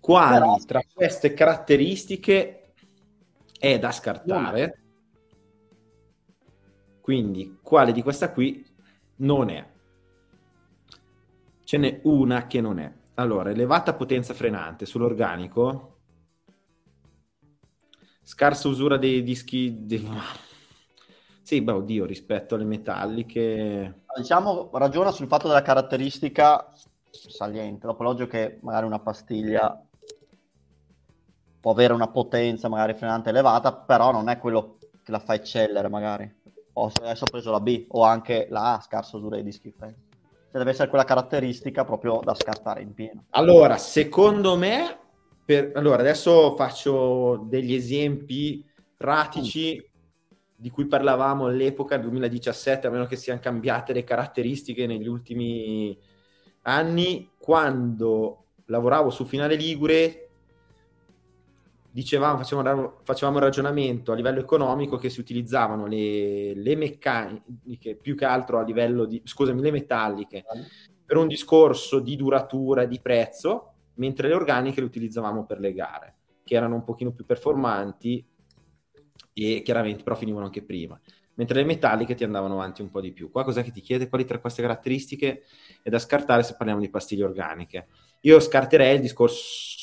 [0.00, 2.72] Quali tra queste caratteristiche
[3.58, 4.82] è da scartare?
[7.00, 8.64] Quindi, quale di questa qui
[9.16, 9.68] non è?
[11.64, 12.92] Ce n'è una che non è.
[13.14, 15.98] Allora, elevata potenza frenante sull'organico,
[18.22, 19.86] scarsa usura dei dischi.
[19.86, 20.06] dei-
[21.42, 24.04] Sì, beh, oddio, rispetto alle metalliche.
[24.16, 26.72] Diciamo, ragiona sul fatto della caratteristica
[27.10, 27.86] saliente.
[27.86, 29.84] Dopo, logico che magari una pastiglia
[31.60, 35.88] può avere una potenza magari frenante elevata, però non è quello che la fa eccellere
[35.88, 36.38] magari.
[36.74, 39.74] O adesso ho preso la B o anche la A, scarsa usura dei dischi.
[39.78, 39.92] Cioè,
[40.52, 43.24] deve essere quella caratteristica proprio da scartare in pieno.
[43.30, 44.98] Allora, secondo me,
[45.44, 45.72] per...
[45.74, 48.64] allora adesso faccio degli esempi
[48.96, 49.84] pratici
[50.56, 55.98] di cui parlavamo all'epoca, nel 2017, a meno che siano cambiate le caratteristiche negli ultimi
[56.62, 60.29] anni, quando lavoravo su Finale Ligure,
[61.90, 68.14] dicevamo, facevamo, facevamo un ragionamento a livello economico che si utilizzavano le, le meccaniche più
[68.14, 70.44] che altro a livello di, scusami, le metalliche
[71.04, 75.72] per un discorso di duratura e di prezzo, mentre le organiche le utilizzavamo per le
[75.72, 76.14] gare,
[76.44, 78.24] che erano un pochino più performanti
[79.32, 80.98] e chiaramente però finivano anche prima.
[81.34, 83.30] Mentre le metalliche ti andavano avanti un po' di più.
[83.30, 84.08] Qua cos'è che ti chiede?
[84.08, 85.42] Quali tra queste caratteristiche
[85.82, 87.88] è da scartare se parliamo di pastiglie organiche?
[88.20, 89.78] Io scarterei il discorso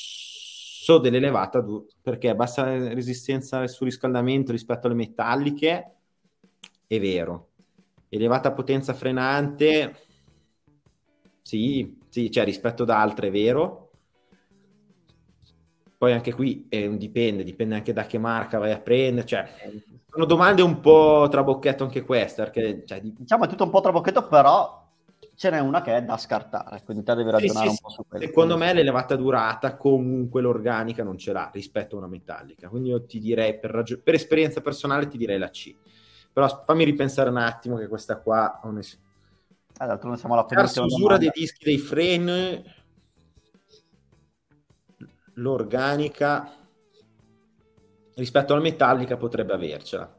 [0.97, 5.95] dell'elevata du- perché bassa resistenza al surriscaldamento rispetto alle metalliche
[6.87, 7.49] è vero.
[8.09, 10.07] Elevata potenza frenante
[11.41, 13.91] sì, sì, cioè rispetto ad altre è vero.
[15.97, 19.25] Poi anche qui un dipende, dipende anche da che marca vai a prendere.
[19.25, 19.49] Cioè,
[20.09, 23.81] sono domande un po' trabocchetto anche queste, perché cioè, di- Diciamo è tutto un po'
[23.81, 24.86] trabocchetto, però
[25.37, 27.89] ce n'è una che è da scartare, quindi te devi Sì, ragionare sì, un po'
[27.89, 28.25] su quello.
[28.25, 32.67] secondo me l'elevata durata comunque l'organica non ce l'ha rispetto a una metallica.
[32.69, 35.75] Quindi io ti direi, per, ragio- per esperienza personale, ti direi la C.
[36.33, 38.59] Però fammi ripensare un attimo che questa qua...
[38.63, 38.99] onest-
[39.79, 42.63] Eh, d'altronde siamo alla penultima usura dei dischi dei freni,
[45.35, 46.51] l'organica
[48.15, 50.13] rispetto alla metallica potrebbe avercela.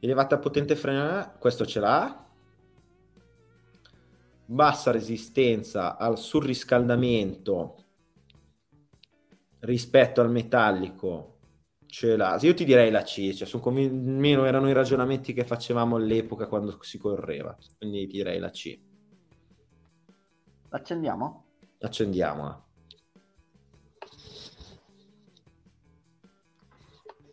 [0.00, 2.26] Elevata potente frena, questo ce l'ha.
[4.52, 7.84] Bassa resistenza al surriscaldamento
[9.60, 11.38] rispetto al metallico
[11.86, 12.38] ce l'ha.
[12.42, 16.76] Io ti direi la C, cioè sono almeno erano i ragionamenti che facevamo all'epoca quando
[16.82, 18.78] si correva, quindi ti direi la C.
[20.68, 21.44] Accendiamo?
[21.80, 22.64] Accendiamola.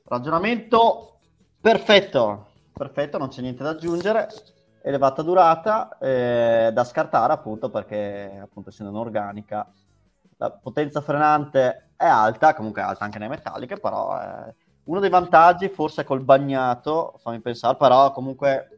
[0.05, 1.19] Ragionamento
[1.59, 4.27] perfetto, perfetto, non c'è niente da aggiungere.
[4.89, 9.71] Elevata durata, eh, da scartare appunto perché appunto essendo un'organica
[10.37, 15.09] la potenza frenante è alta, comunque è alta anche nelle metalliche, però eh, uno dei
[15.09, 18.75] vantaggi forse è col bagnato, fammi pensare, però comunque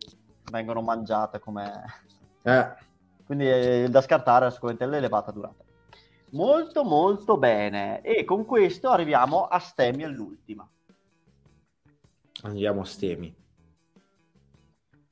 [0.52, 1.84] vengono mangiate come...
[2.44, 2.74] Eh,
[3.24, 5.64] quindi eh, da scartare sicuramente l'elevata durata.
[6.32, 10.68] Molto molto bene e con questo arriviamo a Stemi all'ultima.
[12.42, 13.41] andiamo a stemi.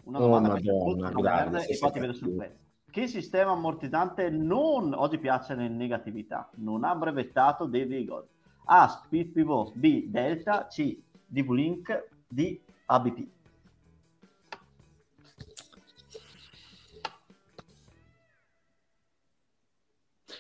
[0.10, 2.58] Una Oh, domanda che Madonna, molto non grande, e ti vedo sul pezzo.
[2.90, 8.28] Che sistema ammortizzante non, oggi piace nel negatività, non ha brevettato David Eagle?
[8.66, 8.88] A.
[8.88, 10.06] Speed Pivot, B.
[10.08, 11.00] Delta, C.
[11.28, 12.60] DV-Link, D.
[12.88, 13.28] ABP.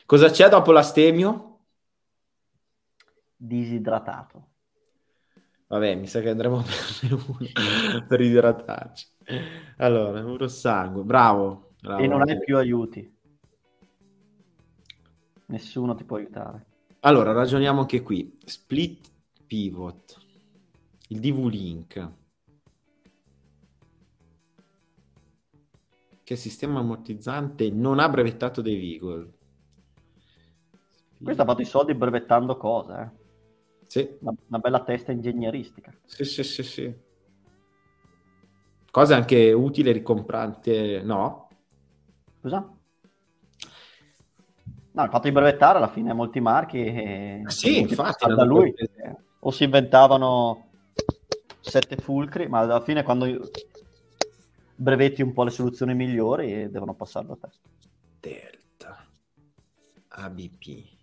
[0.07, 1.59] Cosa c'è dopo l'astemio?
[3.36, 4.47] Disidratato.
[5.67, 9.07] Vabbè, mi sa che andremo a prendere uno per idratarci.
[9.78, 11.04] Allora, puro sangue.
[11.04, 11.74] Bravo.
[11.82, 12.02] bravo.
[12.02, 13.18] E non hai più aiuti.
[15.48, 16.66] Nessuno ti può aiutare.
[17.02, 18.38] Allora, ragioniamo anche qui.
[18.44, 19.12] Split
[19.46, 20.18] pivot.
[21.10, 22.12] Il DV-Link.
[26.24, 29.34] Che sistema ammortizzante non ha brevettato dei Eagle.
[31.22, 33.28] Questo ha fatto i soldi brevettando cose, eh.
[33.88, 35.92] Sì, una, una bella testa ingegneristica.
[36.06, 37.08] sì, sì, sì, sì.
[38.92, 41.50] Cosa anche utile, ricomprante, no?
[42.40, 42.74] Scusa?
[44.92, 49.16] No, il fatto di brevettare alla fine molti marchi e Sì, infatti, da lui eh,
[49.40, 50.70] o si inventavano
[51.60, 53.50] sette fulcri, ma alla fine quando
[54.76, 57.50] brevetti un po' le soluzioni migliori devono passare da te.
[58.20, 59.06] Delta.
[60.08, 60.98] ABP.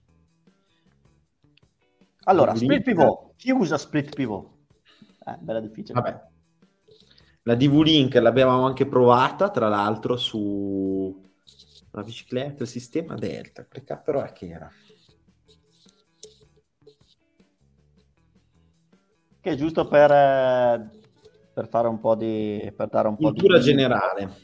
[2.25, 3.35] Allora, split pivot.
[3.37, 4.51] Chi usa split pivot?
[5.25, 6.01] Eh, bella difficile.
[6.01, 6.35] Vabbè.
[7.47, 11.25] La DV Link l'abbiamo anche provata, tra l'altro, su
[11.93, 13.65] la bicicletta, il sistema Delta.
[13.69, 14.69] Che cazzo è che era?
[19.41, 20.91] Che è giusto per, eh,
[21.55, 22.73] per fare un po' di...
[22.75, 23.65] per dare un po' Cultura di...
[23.65, 24.35] generale.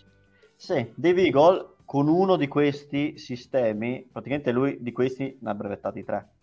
[0.54, 6.04] Sì, Dave Eagle con uno di questi sistemi, praticamente lui di questi ne ha brevettati
[6.04, 6.34] tre.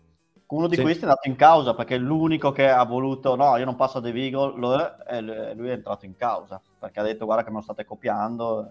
[0.52, 0.82] Uno di Sì.
[0.82, 4.00] questi è andato in causa perché è l'unico che ha voluto, no, io non passo
[4.00, 7.26] a Dave Eagle, lo è, e l- lui è entrato in causa perché ha detto
[7.26, 8.68] guarda che me lo state copiando,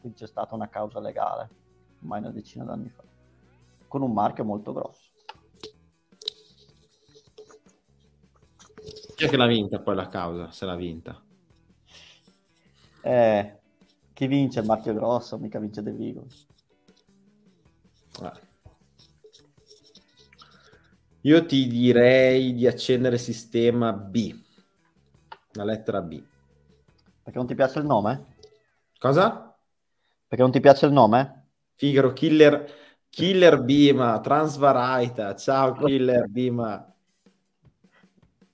[0.00, 1.48] quindi c'è stata una causa legale,
[2.02, 3.02] ormai una decina d'anni fa,
[3.88, 5.10] con un marchio molto grosso.
[9.16, 10.52] Chi è che l'ha vinta poi la causa?
[10.52, 11.20] Se l'ha vinta.
[13.00, 13.58] Eh,
[14.12, 16.26] chi vince il marchio grosso, mica vince Dave Eagle.
[18.22, 18.45] Eh.
[21.26, 24.32] Io ti direi di accendere sistema B.
[25.54, 26.22] La lettera B.
[27.24, 28.36] Perché non ti piace il nome?
[28.96, 29.58] Cosa?
[30.28, 31.48] Perché non ti piace il nome?
[31.74, 32.70] Figaro, Killer,
[33.10, 35.34] Killer Bima, Transvaraita.
[35.34, 36.94] Ciao Killer Bima.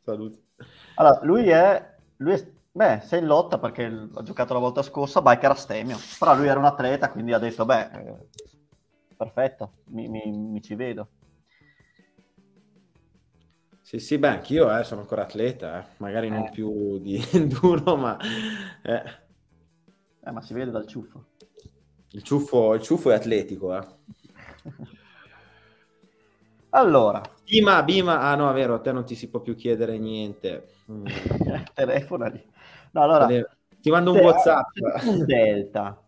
[0.02, 0.42] Saluti.
[0.94, 5.20] Allora, lui è, lui è, beh, sei in lotta perché ha giocato la volta scorsa
[5.20, 8.16] Biker Astemio, però lui era un atleta, quindi ha detto, beh, eh,
[9.14, 11.08] perfetto, mi, mi- mi ci vedo.
[13.92, 15.84] Sì, sì, beh, anch'io eh, sono ancora atleta, eh.
[15.98, 16.50] magari non Eh.
[16.50, 18.16] più di enduro, ma
[18.82, 19.02] eh,
[20.24, 21.24] Eh, ma si vede dal ciuffo.
[22.12, 23.76] il, ciuffo, il ciuffo è atletico.
[23.76, 23.84] Eh.
[26.70, 29.98] Allora, Bima, Bima, ah no, è vero, a te non ti si può più chiedere
[29.98, 30.68] niente.
[30.90, 31.04] Mm.
[31.74, 32.42] telefono lì.
[32.92, 33.26] No, allora,
[33.80, 34.66] Ti mando un se- WhatsApp.
[35.06, 36.02] un delta.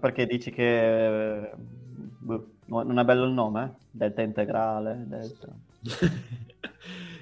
[0.00, 3.76] Perché dici che eh, boh, non è bello il nome?
[3.90, 5.48] Delta integrale, delta.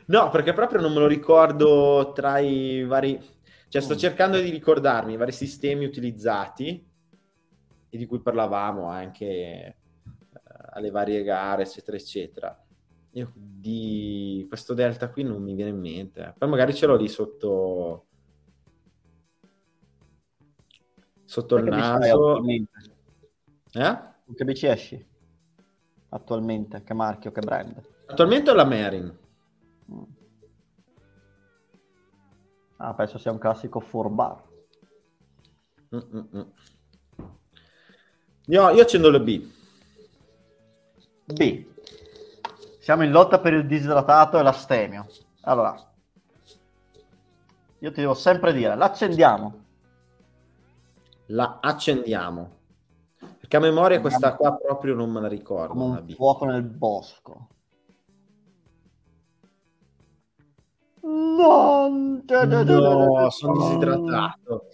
[0.07, 3.19] No, perché proprio non me lo ricordo tra i vari...
[3.69, 3.99] Cioè, sto Mm.
[3.99, 6.87] cercando di ricordarmi i vari sistemi utilizzati
[7.89, 9.77] e di cui parlavamo anche eh,
[10.73, 12.65] alle varie gare, eccetera, eccetera.
[13.13, 16.35] Io di questo delta qui non mi viene in mente.
[16.37, 18.07] Poi magari ce l'ho lì sotto...
[21.25, 22.45] Sotto il bici hai naso.
[23.73, 23.99] Eh?
[24.27, 25.13] Con Che bici esci?
[26.15, 26.85] Attualmente?
[26.85, 27.83] Che marchio, che brand?
[28.07, 29.19] Attualmente ho la Merin.
[29.93, 30.03] Mm.
[32.77, 34.43] Ah, penso sia un classico 4 bar.
[35.93, 36.53] Mm-mm-mm.
[38.47, 39.51] Io, io accendo le B.
[41.25, 41.67] B.
[42.79, 45.09] Siamo in lotta per il disidratato e l'astemio.
[45.41, 45.75] Allora,
[47.79, 49.65] io ti devo sempre dire, l'accendiamo.
[51.27, 52.63] La accendiamo.
[53.55, 55.75] Perché a memoria questa qua proprio non me la ricordo.
[55.75, 57.49] come la un fuoco nel bosco.
[61.03, 61.89] No,
[62.27, 64.65] No, sono disidratato.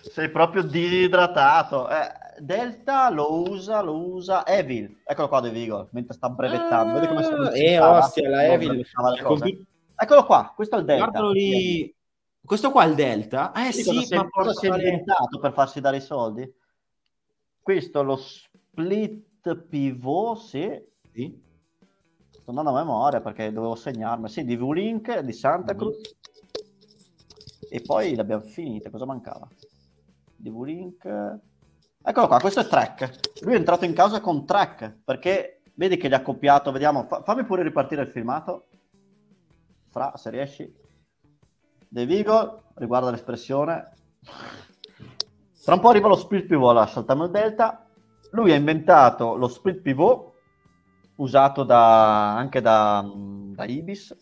[0.00, 1.88] Sei proprio disidratato.
[1.90, 5.02] Eh, Delta lo usa, lo usa Evil.
[5.04, 6.94] Eccolo qua De Vigo, mentre sta brevettando.
[6.94, 8.86] Vedi come si Ah, eh, ostia, la Evil.
[9.22, 9.66] computer-
[9.96, 11.04] Eccolo qua, questo è il Delta.
[11.04, 11.94] Guardalo lì.
[12.44, 13.52] Questo qua è il Delta?
[13.52, 15.96] Eh Sì, sì, cosa, si è, ma cosa si è porca inventato per farsi dare
[15.96, 16.62] i soldi?
[17.64, 20.84] Questo è lo split pivot, sì.
[21.14, 21.42] Sì.
[22.28, 24.28] Sto andando a memoria perché dovevo segnarmi.
[24.28, 25.74] Sì, di V-Link, di Santa.
[25.74, 26.14] Cruz.
[27.70, 28.90] E poi l'abbiamo finita.
[28.90, 29.48] Cosa mancava?
[30.36, 31.06] Di V-Link.
[32.02, 33.42] Eccolo qua, questo è Track.
[33.44, 36.70] Lui è entrato in causa con Track perché vedi che gli ha copiato.
[36.70, 38.66] Vediamo, fa- fammi pure ripartire il filmato.
[39.88, 40.70] Fra, se riesci.
[41.88, 43.90] De Vigo, riguarda l'espressione.
[45.64, 47.86] Tra un po' arriva lo split pivot, allora saltiamo il delta.
[48.32, 50.32] Lui ha inventato lo split pivot
[51.16, 54.14] usato da- anche da, da Ibis.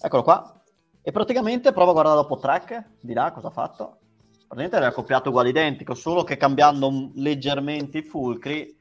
[0.00, 0.62] Eccolo qua.
[1.02, 3.98] E praticamente prova a guardare dopo track, di là cosa ha fatto.
[4.46, 8.78] Praticamente l'ha copiato uguale identico, solo che cambiando leggermente i fulcri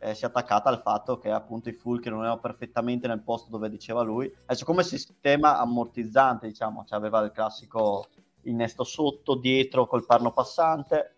[0.00, 3.48] eh, si è attaccata al fatto che appunto i fulcri non erano perfettamente nel posto
[3.48, 4.30] dove diceva lui.
[4.44, 8.08] Adesso come sistema ammortizzante, diciamo, cioè aveva il classico
[8.42, 11.13] innesto sotto, dietro col perno passante.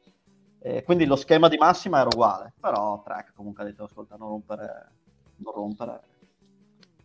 [0.67, 4.31] Eh, quindi lo schema di massima era uguale, però track comunque ha detto ascolta non
[4.31, 4.91] rompere,
[5.37, 6.01] non rompere,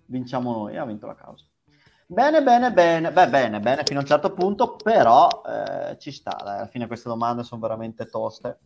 [0.05, 1.45] vinciamo noi, ha vinto la causa.
[2.07, 6.35] Bene, bene, bene, beh, bene, bene fino a un certo punto, però eh, ci sta,
[6.43, 8.57] dai, alla fine queste domande sono veramente toste.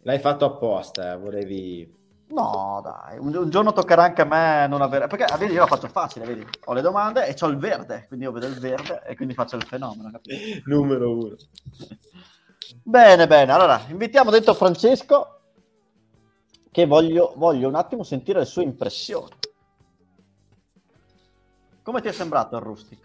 [0.00, 1.94] L'hai fatto apposta, eh, volevi...
[2.30, 5.06] No, dai, un, un giorno toccherà anche a me non avere...
[5.06, 8.24] Perché, vedi, io la faccio facile, vedi, ho le domande e ho il verde, quindi
[8.24, 10.34] io vedo il verde e quindi faccio il fenomeno, capito?
[10.64, 11.36] Numero uno.
[12.82, 13.52] Bene, bene.
[13.52, 15.40] Allora, invitiamo dentro Francesco
[16.70, 19.34] che voglio, voglio un attimo sentire le sue impressioni.
[21.82, 22.98] Come ti è sembrato il Rustic?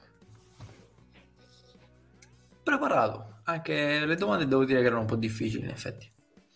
[2.63, 3.39] Preparato.
[3.43, 6.09] Anche le domande devo dire che erano un po' difficili, in effetti.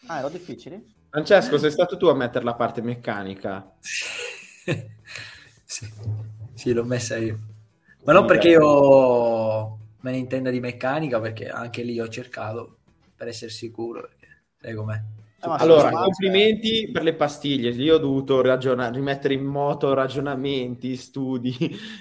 [0.08, 0.94] Ah, erano difficili?
[1.10, 3.76] Francesco, sei stato tu a mettere la parte meccanica?
[3.80, 5.88] sì.
[6.54, 7.40] sì, l'ho messa io.
[8.04, 12.80] Ma non perché io me ne intenda di meccanica, perché anche lì ho cercato
[13.16, 14.02] per essere sicuro.
[14.02, 14.28] Perché,
[14.60, 15.02] sai com'è?
[15.42, 17.70] Eh, ma Allora, complimenti per le pastiglie.
[17.70, 21.56] Io ho dovuto ragiona- rimettere in moto ragionamenti, studi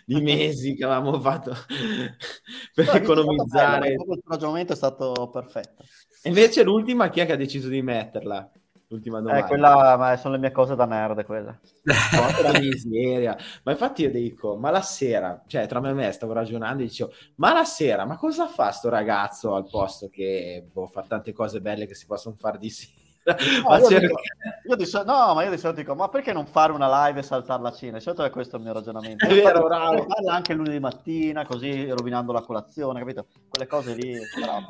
[0.06, 1.52] di mesi che avevamo fatto
[2.74, 3.88] per No, economizzare.
[3.94, 5.84] bello, Il ragionamento è stato perfetto.
[6.22, 8.50] E invece l'ultima, chi è che ha deciso di metterla?
[8.95, 9.45] L'ultima domanda.
[9.45, 11.59] Eh, quella, ma sono le mie cose da nerd, quelle.
[11.82, 13.36] Porca la miseria.
[13.64, 16.86] Ma infatti io dico, ma la sera, cioè tra me e me stavo ragionando e
[16.86, 21.32] dicevo, ma la sera, ma cosa fa sto ragazzo al posto che boh, fa tante
[21.32, 23.03] cose belle che si possono fare di sera?
[23.24, 23.34] No,
[23.68, 24.20] Ma io, dico-
[24.68, 27.18] io di sol- no, ma io di solito dico, ma perché non fare una live
[27.18, 27.97] e saltare la cena?
[27.97, 29.26] Di solito è questo il mio ragionamento.
[29.26, 30.07] È vero, bravo.
[30.07, 33.26] farla anche lunedì mattina, così rovinando la colazione, capito?
[33.49, 34.18] Quelle cose lì.
[34.38, 34.61] Però,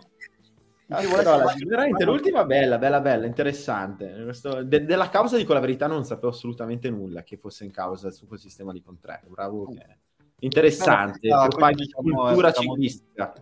[0.88, 4.22] Ah, però la- veramente l'ultima bella, bella, bella, interessante.
[4.24, 8.10] Questo- de- della causa dico la verità, non sapevo assolutamente nulla che fosse in causa
[8.10, 9.28] su quel sistema di contratto.
[9.30, 9.96] Bravo, che-
[10.40, 11.26] interessante.
[11.28, 13.32] No, fare quindi diciamo, cultura molto- ciclistica.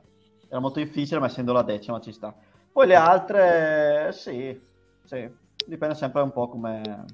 [0.49, 2.33] Era molto difficile, ma essendo la decima ci sta.
[2.71, 4.59] Poi le altre, sì,
[5.05, 5.29] sì,
[5.67, 7.05] dipende sempre un po' come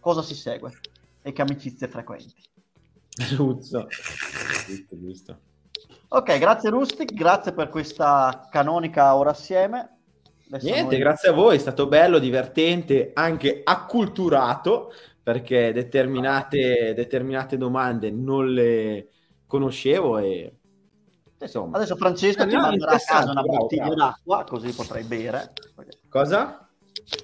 [0.00, 0.72] cosa si segue
[1.22, 2.34] e che amicizie frequenti.
[3.16, 3.88] Giusto.
[4.66, 5.38] giusto, giusto.
[6.08, 9.90] Ok, grazie Rustic, grazie per questa canonica ora assieme.
[10.48, 14.92] Adesso Niente, noi- grazie a voi, è stato bello, divertente, anche acculturato,
[15.22, 19.08] perché determinate, determinate domande non le
[19.46, 20.54] conoscevo e
[21.40, 21.76] insomma.
[21.78, 23.96] Adesso Francesco Eh, ti manderà a casa una bravo, bottiglia bravo.
[23.96, 25.52] d'acqua, così potrai bere.
[26.08, 26.60] Cosa?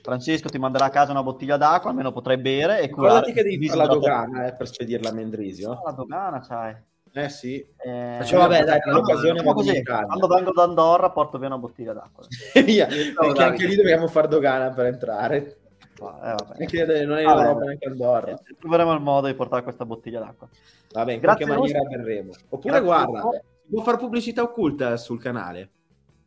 [0.02, 3.32] Francesco ti manderà a casa una bottiglia d'acqua, almeno potrai bere e curare.
[3.32, 5.80] che devi fare la dogana eh, per spedirla a Mendrisio.
[5.84, 6.74] La dogana, c'hai.
[7.14, 7.58] Eh sì.
[7.84, 11.92] Eh, Facciamo- vabbè, dai, l'occasione in così, quando vengo da Andorra porto via una bottiglia
[11.92, 12.24] d'acqua.
[12.64, 13.42] Via, perché Davide.
[13.42, 15.36] anche lì dobbiamo fare dogana per entrare.
[15.36, 15.54] Eh,
[16.00, 16.56] vabbè.
[16.60, 17.42] Anche non è in Vabbè.
[17.42, 18.30] Europa neanche Andorra.
[18.32, 20.48] Eh, Troveremo il modo di portare questa bottiglia d'acqua.
[20.92, 22.30] Vabbè, in Grazie, qualche maniera verremo.
[22.48, 23.20] Oppure Grazie, guarda,
[23.62, 25.70] si può fare pubblicità occulta sul canale.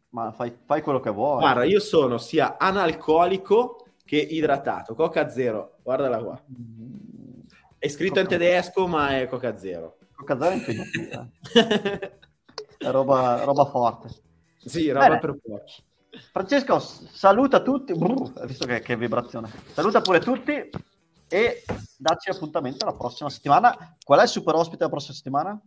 [0.09, 1.39] Ma fai, fai quello che vuoi.
[1.39, 4.93] Guarda, io sono sia analcolico che idratato.
[4.95, 6.41] Coca zero, guardala qua.
[6.49, 7.39] Mm,
[7.77, 9.97] È scritto in Coca- tedesco, ma è Coca zero.
[10.15, 11.27] Coca Zero è impegnativa.
[12.77, 14.09] È roba, roba forte.
[14.65, 15.19] sì, roba Bene.
[15.19, 15.83] per pochi.
[16.31, 17.93] Francesco, saluta tutti.
[17.93, 19.51] Brr, visto che, che vibrazione.
[19.73, 20.69] Saluta pure tutti
[21.27, 21.63] e
[21.97, 23.97] dacci appuntamento la prossima settimana.
[24.03, 25.59] Qual è il super ospite la prossima settimana?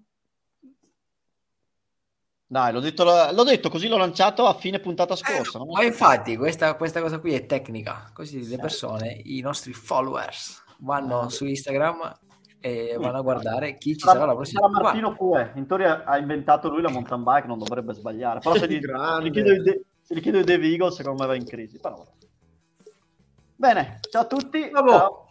[2.51, 5.59] Dai, l'ho detto, l'ho detto così l'ho lanciato a fine puntata scorsa.
[5.59, 5.67] no?
[5.67, 11.29] Ma infatti questa, questa cosa qui è tecnica, così le persone, i nostri followers, vanno
[11.29, 12.19] su Instagram
[12.61, 14.83] e vanno a guardare chi ci sarà la prossima sarà.
[14.83, 15.53] Martino Pue.
[15.55, 18.41] In teoria ha inventato lui la mountain bike, non dovrebbe sbagliare.
[18.41, 21.79] Però se gli, gli chiedo i De- se gli chiedo secondo me va in crisi.
[21.79, 22.05] Però.
[23.57, 24.69] Bene, ciao a tutti.
[24.71, 24.91] Bravo.
[24.91, 25.27] Ciao.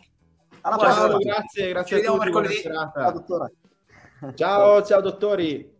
[0.61, 1.33] Alla Ciao, prossima.
[1.33, 2.17] Grazie, grazie Ci a tutti.
[2.17, 2.61] buona mercoledì.
[2.61, 3.01] serata.
[3.01, 3.53] Ciao, dottore.
[4.35, 5.76] Ciao, ciao dottori.